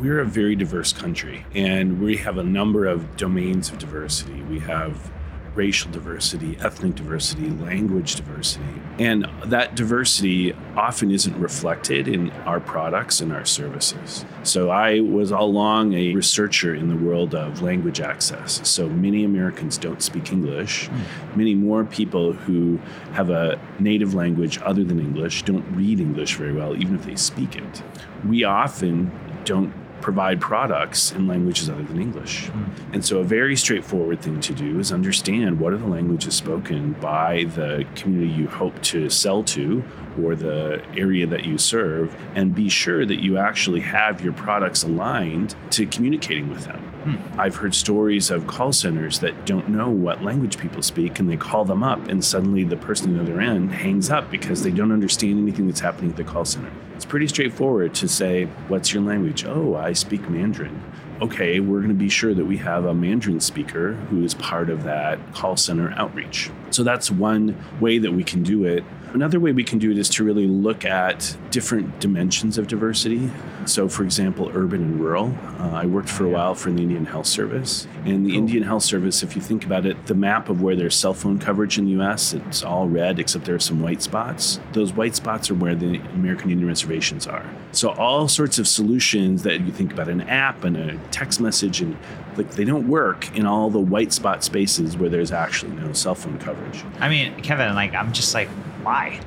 we're 0.00 0.20
a 0.20 0.24
very 0.24 0.56
diverse 0.56 0.92
country 0.92 1.44
and 1.54 2.00
we 2.00 2.16
have 2.16 2.38
a 2.38 2.42
number 2.42 2.86
of 2.86 3.16
domains 3.16 3.70
of 3.70 3.78
diversity. 3.78 4.42
We 4.42 4.58
have 4.60 5.12
racial 5.54 5.90
diversity, 5.90 6.56
ethnic 6.60 6.94
diversity, 6.96 7.48
language 7.50 8.16
diversity. 8.16 8.64
And 8.98 9.28
that 9.44 9.74
diversity 9.74 10.52
often 10.76 11.10
isn't 11.10 11.36
reflected 11.38 12.08
in 12.08 12.30
our 12.46 12.60
products 12.60 13.20
and 13.20 13.32
our 13.32 13.44
services. 13.44 14.24
So 14.42 14.70
I 14.70 15.00
was 15.00 15.32
all 15.32 15.46
along 15.46 15.94
a 15.94 16.14
researcher 16.14 16.74
in 16.74 16.88
the 16.88 16.96
world 16.96 17.34
of 17.34 17.62
language 17.62 18.00
access. 18.00 18.66
So 18.68 18.88
many 18.88 19.24
Americans 19.24 19.78
don't 19.78 20.02
speak 20.02 20.32
English. 20.32 20.88
Mm. 20.88 21.36
Many 21.36 21.54
more 21.54 21.84
people 21.84 22.32
who 22.32 22.78
have 23.12 23.30
a 23.30 23.60
native 23.78 24.14
language 24.14 24.58
other 24.62 24.84
than 24.84 24.98
English 24.98 25.42
don't 25.44 25.64
read 25.76 26.00
English 26.00 26.34
very 26.36 26.52
well, 26.52 26.76
even 26.76 26.94
if 26.94 27.04
they 27.04 27.16
speak 27.16 27.56
it. 27.56 27.82
We 28.26 28.44
often 28.44 29.12
don't 29.44 29.72
provide 30.04 30.38
products 30.38 31.12
in 31.12 31.26
languages 31.26 31.70
other 31.70 31.82
than 31.82 31.98
English. 31.98 32.48
Mm. 32.48 32.94
And 32.94 33.04
so, 33.04 33.20
a 33.20 33.24
very 33.24 33.56
straightforward 33.56 34.20
thing 34.20 34.38
to 34.40 34.52
do 34.52 34.78
is 34.78 34.92
understand 34.92 35.58
what 35.58 35.72
are 35.72 35.78
the 35.78 35.86
languages 35.86 36.34
spoken 36.34 36.92
by 37.00 37.44
the 37.54 37.86
community 37.94 38.30
you 38.30 38.46
hope 38.46 38.80
to 38.82 39.08
sell 39.08 39.42
to 39.44 39.82
or 40.22 40.36
the 40.36 40.82
area 40.94 41.26
that 41.26 41.44
you 41.44 41.56
serve, 41.56 42.14
and 42.34 42.54
be 42.54 42.68
sure 42.68 43.06
that 43.06 43.22
you 43.22 43.38
actually 43.38 43.80
have 43.80 44.20
your 44.22 44.34
products 44.34 44.84
aligned 44.84 45.56
to 45.70 45.86
communicating 45.86 46.50
with 46.50 46.66
them. 46.66 46.78
Hmm. 47.04 47.40
I've 47.40 47.56
heard 47.56 47.74
stories 47.74 48.30
of 48.30 48.46
call 48.46 48.72
centers 48.72 49.18
that 49.20 49.46
don't 49.46 49.68
know 49.68 49.90
what 49.90 50.22
language 50.22 50.58
people 50.58 50.82
speak 50.82 51.18
and 51.18 51.28
they 51.28 51.36
call 51.36 51.64
them 51.64 51.82
up, 51.82 52.08
and 52.08 52.22
suddenly 52.22 52.62
the 52.62 52.76
person 52.76 53.08
on 53.08 53.24
the 53.24 53.32
other 53.32 53.40
end 53.40 53.72
hangs 53.72 54.10
up 54.10 54.30
because 54.30 54.62
they 54.62 54.70
don't 54.70 54.92
understand 54.92 55.38
anything 55.38 55.66
that's 55.66 55.80
happening 55.80 56.10
at 56.10 56.16
the 56.16 56.24
call 56.24 56.44
center. 56.44 56.70
It's 56.94 57.04
pretty 57.04 57.26
straightforward 57.26 57.94
to 57.96 58.08
say, 58.08 58.44
What's 58.68 58.94
your 58.94 59.02
language? 59.02 59.44
Oh, 59.44 59.74
I 59.74 59.92
speak 59.94 60.28
Mandarin. 60.28 60.82
Okay, 61.20 61.60
we're 61.60 61.78
going 61.78 61.88
to 61.88 61.94
be 61.94 62.08
sure 62.08 62.34
that 62.34 62.44
we 62.44 62.56
have 62.58 62.84
a 62.84 62.94
Mandarin 62.94 63.40
speaker 63.40 63.94
who 63.94 64.24
is 64.24 64.34
part 64.34 64.68
of 64.68 64.82
that 64.84 65.18
call 65.32 65.56
center 65.56 65.92
outreach. 65.96 66.50
So 66.70 66.82
that's 66.82 67.10
one 67.10 67.56
way 67.80 67.98
that 67.98 68.12
we 68.12 68.24
can 68.24 68.42
do 68.42 68.64
it. 68.64 68.84
Another 69.14 69.38
way 69.38 69.52
we 69.52 69.62
can 69.62 69.78
do 69.78 69.92
it 69.92 69.96
is 69.96 70.08
to 70.08 70.24
really 70.24 70.48
look 70.48 70.84
at 70.84 71.36
different 71.52 72.00
dimensions 72.00 72.58
of 72.58 72.66
diversity. 72.66 73.30
So, 73.64 73.88
for 73.88 74.02
example, 74.02 74.50
urban 74.52 74.82
and 74.82 75.00
rural. 75.00 75.32
Uh, 75.60 75.70
I 75.70 75.86
worked 75.86 76.08
for 76.08 76.24
a 76.24 76.28
while 76.28 76.56
for 76.56 76.72
the 76.72 76.82
Indian 76.82 77.06
Health 77.06 77.28
Service. 77.28 77.86
And 78.04 78.26
the 78.26 78.30
cool. 78.30 78.38
Indian 78.40 78.64
Health 78.64 78.82
Service, 78.82 79.22
if 79.22 79.36
you 79.36 79.40
think 79.40 79.64
about 79.64 79.86
it, 79.86 80.06
the 80.06 80.16
map 80.16 80.48
of 80.48 80.62
where 80.62 80.74
there's 80.74 80.96
cell 80.96 81.14
phone 81.14 81.38
coverage 81.38 81.78
in 81.78 81.84
the 81.84 82.02
US, 82.02 82.34
it's 82.34 82.64
all 82.64 82.88
red 82.88 83.20
except 83.20 83.44
there 83.44 83.54
are 83.54 83.60
some 83.60 83.80
white 83.80 84.02
spots. 84.02 84.58
Those 84.72 84.92
white 84.92 85.14
spots 85.14 85.48
are 85.48 85.54
where 85.54 85.76
the 85.76 86.00
American 86.14 86.50
Indian 86.50 86.66
reservations 86.66 87.28
are. 87.28 87.48
So, 87.70 87.90
all 87.90 88.26
sorts 88.26 88.58
of 88.58 88.66
solutions 88.66 89.44
that 89.44 89.60
you 89.60 89.70
think 89.70 89.92
about 89.92 90.08
an 90.08 90.22
app 90.22 90.64
and 90.64 90.76
a 90.76 90.98
text 91.12 91.40
message 91.40 91.80
and 91.80 91.96
like 92.36 92.50
they 92.52 92.64
don't 92.64 92.88
work 92.88 93.32
in 93.36 93.46
all 93.46 93.70
the 93.70 93.78
white 93.78 94.12
spot 94.12 94.42
spaces 94.42 94.96
where 94.96 95.08
there's 95.08 95.30
actually 95.30 95.70
no 95.76 95.92
cell 95.92 96.16
phone 96.16 96.36
coverage. 96.38 96.82
I 96.98 97.08
mean, 97.08 97.40
Kevin, 97.42 97.76
like 97.76 97.94
I'm 97.94 98.12
just 98.12 98.34
like 98.34 98.48
why? 98.84 99.20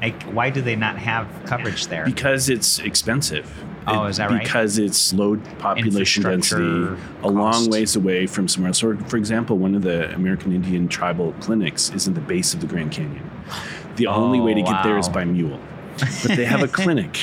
Like, 0.00 0.22
why 0.24 0.48
do 0.50 0.62
they 0.62 0.76
not 0.76 0.98
have 0.98 1.28
coverage 1.44 1.88
there? 1.88 2.04
Because 2.04 2.48
it's 2.48 2.78
expensive. 2.78 3.52
Oh, 3.86 4.04
is 4.04 4.18
that 4.18 4.30
right? 4.30 4.42
Because 4.42 4.78
it's 4.78 5.12
low 5.12 5.36
population 5.58 6.22
density, 6.22 6.96
a 7.22 7.28
long 7.28 7.68
ways 7.70 7.96
away 7.96 8.26
from 8.26 8.48
somewhere 8.48 8.68
else. 8.68 8.78
So, 8.78 8.96
for 8.96 9.16
example, 9.16 9.58
one 9.58 9.74
of 9.74 9.82
the 9.82 10.14
American 10.14 10.52
Indian 10.52 10.88
tribal 10.88 11.32
clinics 11.40 11.90
is 11.90 12.06
in 12.06 12.14
the 12.14 12.20
base 12.20 12.54
of 12.54 12.60
the 12.60 12.66
Grand 12.66 12.92
Canyon. 12.92 13.28
The 13.96 14.06
oh, 14.06 14.14
only 14.14 14.40
way 14.40 14.54
to 14.54 14.62
get 14.62 14.82
there 14.82 14.96
is 14.96 15.08
by 15.08 15.24
mule 15.24 15.60
but 16.22 16.36
they 16.36 16.44
have 16.44 16.62
a 16.62 16.68
clinic. 16.80 17.18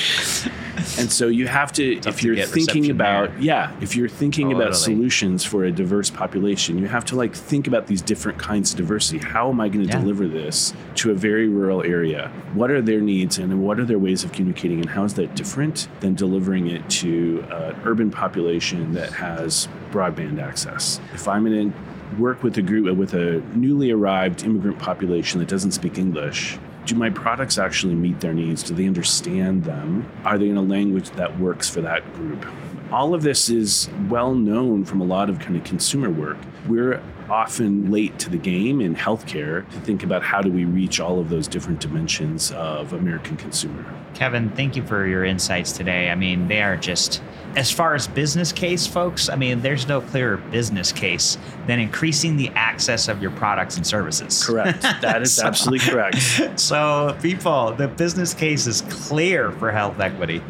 And 0.98 1.12
so 1.12 1.28
you 1.28 1.46
have 1.46 1.72
to, 1.72 1.98
if 2.06 2.22
you're 2.22 2.36
thinking 2.46 2.90
about, 2.90 3.30
there. 3.30 3.40
yeah, 3.40 3.76
if 3.80 3.96
you're 3.96 4.08
thinking 4.08 4.52
about 4.52 4.76
solutions 4.76 5.44
for 5.44 5.64
a 5.64 5.72
diverse 5.72 6.10
population, 6.10 6.78
you 6.78 6.86
have 6.86 7.04
to 7.06 7.16
like 7.16 7.34
think 7.34 7.66
about 7.66 7.86
these 7.86 8.02
different 8.02 8.38
kinds 8.38 8.72
of 8.72 8.78
diversity. 8.78 9.18
How 9.18 9.48
am 9.48 9.60
I 9.60 9.68
going 9.68 9.86
to 9.86 9.92
yeah. 9.92 10.00
deliver 10.00 10.26
this 10.26 10.72
to 10.96 11.10
a 11.10 11.14
very 11.14 11.48
rural 11.48 11.82
area? 11.82 12.28
What 12.54 12.70
are 12.70 12.82
their 12.82 13.00
needs 13.00 13.38
and 13.38 13.62
what 13.62 13.78
are 13.78 13.84
their 13.84 13.98
ways 13.98 14.24
of 14.24 14.32
communicating? 14.32 14.80
And 14.80 14.90
how 14.90 15.04
is 15.04 15.14
that 15.14 15.34
different 15.34 15.88
than 16.00 16.14
delivering 16.14 16.68
it 16.68 16.88
to 16.90 17.44
an 17.50 17.80
urban 17.84 18.10
population 18.10 18.92
that 18.94 19.12
has 19.12 19.68
broadband 19.90 20.42
access? 20.42 21.00
If 21.14 21.28
I'm 21.28 21.46
in 21.46 21.72
work 22.18 22.42
with 22.42 22.56
a 22.56 22.62
group 22.62 22.96
with 22.96 23.14
a 23.14 23.40
newly 23.54 23.90
arrived 23.90 24.42
immigrant 24.42 24.78
population 24.78 25.40
that 25.40 25.48
doesn't 25.48 25.72
speak 25.72 25.98
English, 25.98 26.58
do 26.88 26.94
my 26.94 27.10
products 27.10 27.58
actually 27.58 27.94
meet 27.94 28.20
their 28.20 28.32
needs? 28.32 28.62
Do 28.62 28.74
they 28.74 28.86
understand 28.86 29.64
them? 29.64 30.10
Are 30.24 30.38
they 30.38 30.48
in 30.48 30.56
a 30.56 30.62
language 30.62 31.10
that 31.10 31.38
works 31.38 31.68
for 31.68 31.82
that 31.82 32.02
group? 32.14 32.44
All 32.90 33.14
of 33.14 33.22
this 33.22 33.50
is 33.50 33.90
well 34.08 34.34
known 34.34 34.84
from 34.84 35.02
a 35.02 35.04
lot 35.04 35.28
of 35.28 35.38
kind 35.38 35.56
of 35.56 35.64
consumer 35.64 36.08
work. 36.08 36.38
We're 36.66 37.02
often 37.28 37.90
late 37.90 38.18
to 38.20 38.30
the 38.30 38.38
game 38.38 38.80
in 38.80 38.96
healthcare 38.96 39.68
to 39.70 39.80
think 39.80 40.02
about 40.02 40.22
how 40.22 40.40
do 40.40 40.50
we 40.50 40.64
reach 40.64 40.98
all 40.98 41.20
of 41.20 41.28
those 41.28 41.46
different 41.46 41.80
dimensions 41.80 42.50
of 42.52 42.94
American 42.94 43.36
consumer. 43.36 43.84
Kevin, 44.14 44.48
thank 44.50 44.74
you 44.74 44.82
for 44.82 45.06
your 45.06 45.26
insights 45.26 45.72
today. 45.72 46.10
I 46.10 46.14
mean, 46.14 46.48
they 46.48 46.62
are 46.62 46.76
just, 46.78 47.22
as 47.56 47.70
far 47.70 47.94
as 47.94 48.08
business 48.08 48.52
case, 48.52 48.86
folks, 48.86 49.28
I 49.28 49.36
mean, 49.36 49.60
there's 49.60 49.86
no 49.86 50.00
clearer 50.00 50.38
business 50.38 50.90
case 50.90 51.36
than 51.66 51.78
increasing 51.78 52.36
the 52.38 52.48
access 52.54 53.08
of 53.08 53.20
your 53.20 53.32
products 53.32 53.76
and 53.76 53.86
services. 53.86 54.44
Correct. 54.44 54.82
That 55.02 55.22
is 55.22 55.34
so, 55.34 55.46
absolutely 55.46 55.86
correct. 55.86 56.16
So, 56.58 57.16
people, 57.20 57.72
the 57.74 57.88
business 57.88 58.32
case 58.32 58.66
is 58.66 58.80
clear 58.88 59.52
for 59.52 59.70
health 59.70 60.00
equity. 60.00 60.42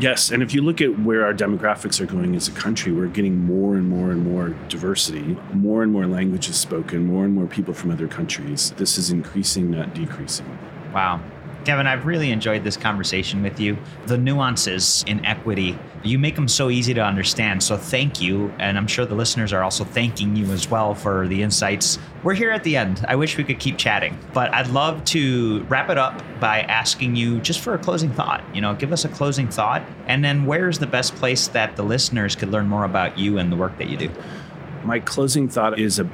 Yes, 0.00 0.30
and 0.30 0.44
if 0.44 0.54
you 0.54 0.62
look 0.62 0.80
at 0.80 1.00
where 1.00 1.24
our 1.24 1.34
demographics 1.34 2.00
are 2.00 2.06
going 2.06 2.36
as 2.36 2.46
a 2.46 2.52
country, 2.52 2.92
we're 2.92 3.08
getting 3.08 3.44
more 3.44 3.74
and 3.74 3.88
more 3.88 4.12
and 4.12 4.24
more 4.24 4.50
diversity, 4.68 5.36
more 5.52 5.82
and 5.82 5.92
more 5.92 6.06
languages 6.06 6.56
spoken, 6.56 7.04
more 7.04 7.24
and 7.24 7.34
more 7.34 7.48
people 7.48 7.74
from 7.74 7.90
other 7.90 8.06
countries. 8.06 8.70
This 8.76 8.96
is 8.96 9.10
increasing, 9.10 9.72
not 9.72 9.94
decreasing. 9.94 10.46
Wow. 10.94 11.20
Kevin, 11.68 11.86
I've 11.86 12.06
really 12.06 12.30
enjoyed 12.30 12.64
this 12.64 12.78
conversation 12.78 13.42
with 13.42 13.60
you. 13.60 13.76
The 14.06 14.16
nuances 14.16 15.04
in 15.06 15.22
equity, 15.26 15.78
you 16.02 16.18
make 16.18 16.34
them 16.34 16.48
so 16.48 16.70
easy 16.70 16.94
to 16.94 17.04
understand. 17.04 17.62
So 17.62 17.76
thank 17.76 18.22
you. 18.22 18.50
And 18.58 18.78
I'm 18.78 18.86
sure 18.86 19.04
the 19.04 19.14
listeners 19.14 19.52
are 19.52 19.62
also 19.62 19.84
thanking 19.84 20.34
you 20.34 20.50
as 20.50 20.70
well 20.70 20.94
for 20.94 21.28
the 21.28 21.42
insights. 21.42 21.98
We're 22.22 22.32
here 22.32 22.52
at 22.52 22.64
the 22.64 22.74
end. 22.78 23.04
I 23.06 23.16
wish 23.16 23.36
we 23.36 23.44
could 23.44 23.60
keep 23.60 23.76
chatting, 23.76 24.18
but 24.32 24.50
I'd 24.54 24.68
love 24.68 25.04
to 25.12 25.62
wrap 25.64 25.90
it 25.90 25.98
up 25.98 26.22
by 26.40 26.60
asking 26.62 27.16
you 27.16 27.38
just 27.40 27.60
for 27.60 27.74
a 27.74 27.78
closing 27.78 28.14
thought. 28.14 28.42
You 28.54 28.62
know, 28.62 28.74
give 28.74 28.90
us 28.90 29.04
a 29.04 29.10
closing 29.10 29.48
thought. 29.48 29.82
And 30.06 30.24
then 30.24 30.46
where's 30.46 30.78
the 30.78 30.86
best 30.86 31.16
place 31.16 31.48
that 31.48 31.76
the 31.76 31.82
listeners 31.82 32.34
could 32.34 32.48
learn 32.48 32.66
more 32.66 32.84
about 32.84 33.18
you 33.18 33.36
and 33.36 33.52
the 33.52 33.56
work 33.56 33.76
that 33.76 33.90
you 33.90 33.98
do? 33.98 34.10
My 34.84 35.00
closing 35.00 35.50
thought 35.50 35.78
is 35.78 35.98
a, 35.98 36.08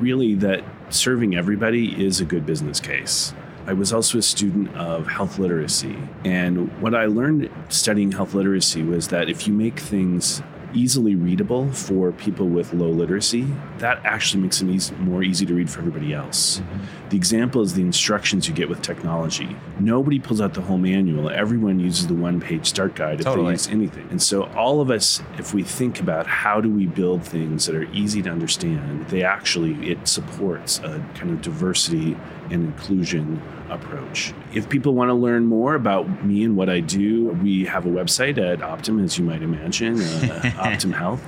really 0.00 0.34
that 0.36 0.64
serving 0.88 1.36
everybody 1.36 2.02
is 2.02 2.22
a 2.22 2.24
good 2.24 2.46
business 2.46 2.80
case. 2.80 3.34
I 3.66 3.72
was 3.72 3.92
also 3.92 4.18
a 4.18 4.22
student 4.22 4.74
of 4.76 5.06
health 5.06 5.38
literacy. 5.38 5.96
And 6.24 6.70
what 6.82 6.94
I 6.94 7.06
learned 7.06 7.50
studying 7.68 8.12
health 8.12 8.34
literacy 8.34 8.82
was 8.82 9.08
that 9.08 9.28
if 9.28 9.46
you 9.46 9.54
make 9.54 9.80
things 9.80 10.42
easily 10.74 11.14
readable 11.14 11.70
for 11.72 12.12
people 12.12 12.48
with 12.48 12.72
low 12.74 12.90
literacy, 12.90 13.46
that 13.78 14.04
actually 14.04 14.42
makes 14.42 14.58
them 14.58 14.70
easy, 14.70 14.94
more 14.96 15.22
easy 15.22 15.46
to 15.46 15.54
read 15.54 15.70
for 15.70 15.78
everybody 15.78 16.12
else. 16.12 16.58
Mm-hmm. 16.58 17.08
The 17.10 17.16
example 17.16 17.62
is 17.62 17.74
the 17.74 17.82
instructions 17.82 18.48
you 18.48 18.54
get 18.54 18.68
with 18.68 18.82
technology. 18.82 19.56
Nobody 19.78 20.18
pulls 20.18 20.40
out 20.40 20.54
the 20.54 20.62
whole 20.62 20.78
manual. 20.78 21.30
Everyone 21.30 21.78
uses 21.78 22.06
the 22.06 22.14
one 22.14 22.40
page 22.40 22.66
start 22.66 22.94
guide 22.94 23.20
if 23.20 23.26
they 23.26 23.40
use 23.40 23.68
anything. 23.68 24.08
And 24.10 24.20
so, 24.20 24.44
all 24.54 24.80
of 24.80 24.90
us, 24.90 25.22
if 25.38 25.54
we 25.54 25.62
think 25.62 26.00
about 26.00 26.26
how 26.26 26.60
do 26.60 26.70
we 26.70 26.86
build 26.86 27.24
things 27.24 27.66
that 27.66 27.74
are 27.74 27.90
easy 27.92 28.20
to 28.22 28.30
understand, 28.30 29.06
they 29.08 29.22
actually, 29.22 29.90
it 29.90 30.08
supports 30.08 30.78
a 30.80 31.04
kind 31.14 31.30
of 31.30 31.40
diversity 31.40 32.16
and 32.50 32.64
inclusion 32.64 33.42
approach. 33.70 34.32
If 34.52 34.68
people 34.68 34.94
want 34.94 35.08
to 35.08 35.14
learn 35.14 35.46
more 35.46 35.74
about 35.74 36.24
me 36.24 36.44
and 36.44 36.56
what 36.56 36.68
I 36.68 36.80
do, 36.80 37.28
we 37.42 37.64
have 37.64 37.86
a 37.86 37.88
website 37.88 38.38
at 38.38 38.60
Optum, 38.60 39.02
as 39.02 39.18
you 39.18 39.24
might 39.24 39.42
imagine, 39.42 40.00
uh, 40.00 40.52
Optum 40.56 40.94
Health. 40.94 41.24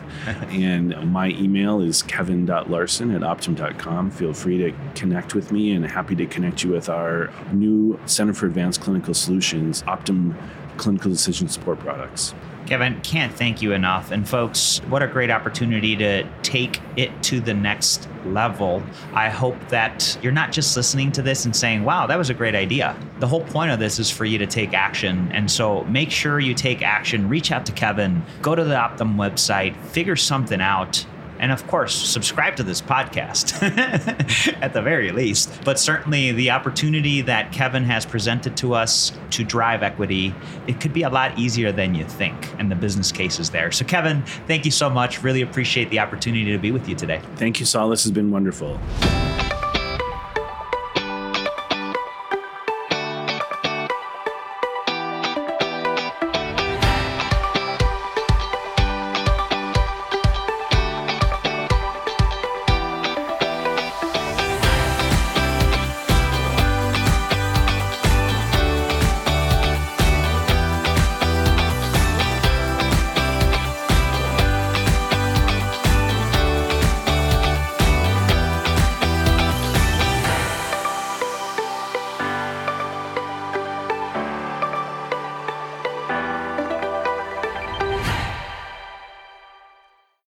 And 0.51 1.13
my 1.13 1.29
email 1.31 1.81
is 1.81 2.03
kevin.larsen 2.03 3.11
at 3.11 3.23
optum.com. 3.23 4.11
Feel 4.11 4.33
free 4.33 4.59
to 4.59 4.73
connect 4.95 5.35
with 5.35 5.53
me 5.53 5.73
and 5.73 5.87
happy 5.87 6.15
to 6.17 6.27
connect 6.27 6.63
you 6.63 6.71
with 6.71 6.89
our 6.89 7.33
new 7.53 7.99
Center 8.07 8.35
for 8.35 8.47
Advanced 8.47 8.81
Clinical 8.81 9.15
Solutions, 9.15 9.83
Optum 9.83 10.35
Clinical 10.77 11.11
Decision 11.11 11.49
Support 11.49 11.81
Products. 11.81 12.35
Kevin, 12.67 13.01
can't 13.03 13.33
thank 13.33 13.63
you 13.63 13.73
enough. 13.73 14.11
And 14.11 14.29
folks, 14.29 14.81
what 14.89 15.03
a 15.03 15.07
great 15.07 15.31
opportunity 15.31 15.97
to 15.97 16.29
take 16.43 16.81
it 16.97 17.23
to 17.25 17.41
the 17.41 17.55
next 17.55 18.09
level. 18.27 18.83
I 19.15 19.29
hope 19.29 19.57
that 19.69 20.19
you're 20.21 20.33
not 20.33 20.51
just 20.51 20.77
listening 20.77 21.13
to 21.13 21.23
this 21.23 21.45
and 21.45 21.55
saying, 21.55 21.85
wow, 21.85 22.09
that 22.09 22.19
was 22.19 22.29
a 22.29 22.35
great 22.35 22.57
idea. 22.57 22.99
The 23.21 23.29
whole 23.29 23.45
point 23.45 23.71
of 23.71 23.79
this 23.79 24.01
is 24.01 24.11
for 24.11 24.25
you 24.25 24.37
to 24.39 24.47
take 24.47 24.75
action. 24.75 25.31
And 25.33 25.49
so 25.49 25.85
make 25.85 26.11
sure 26.11 26.41
you 26.41 26.55
take 26.55 26.83
action. 26.83 27.29
Reach 27.29 27.53
out 27.53 27.65
to 27.67 27.73
Kevin, 27.73 28.25
go 28.43 28.57
to 28.57 28.65
the 28.65 28.75
Optum 28.75 29.15
website, 29.15 29.77
figure 29.87 30.17
something 30.17 30.61
out 30.61 31.07
and 31.39 31.53
of 31.53 31.67
course, 31.67 31.95
subscribe 31.95 32.57
to 32.57 32.63
this 32.63 32.81
podcast 32.81 33.63
at 34.63 34.73
the 34.73 34.83
very 34.83 35.13
least. 35.13 35.51
But 35.65 35.79
certainly, 35.79 36.33
the 36.33 36.51
opportunity 36.51 37.21
that 37.23 37.53
Kevin 37.53 37.85
has 37.85 38.07
presented 38.07 38.57
to 38.59 38.75
us 38.75 39.13
to 39.31 39.45
drive 39.45 39.83
equity, 39.83 40.35
it 40.67 40.81
could 40.81 40.93
be 40.93 41.03
a 41.03 41.11
lot 41.11 41.39
easier 41.39 41.73
than 41.73 41.95
you 41.95 42.05
think, 42.05 42.55
and 42.59 42.71
the 42.71 42.77
business 42.77 43.13
case 43.13 43.39
is 43.39 43.51
there. 43.51 43.71
So, 43.73 43.85
Kevin, 43.85 44.23
thank 44.47 44.65
you 44.65 44.71
so 44.71 44.91
much. 44.91 45.23
Really 45.23 45.43
appreciate 45.43 45.91
the 45.91 46.01
opportunity 46.01 46.51
to 46.53 46.59
be 46.59 46.73
with 46.73 46.89
you 46.89 46.95
today. 46.95 47.21
Thank 47.37 47.61
you, 47.61 47.67
Saul. 47.67 47.91
This 47.91 48.03
has 48.05 48.13
been 48.13 48.31
wonderful. 48.31 48.81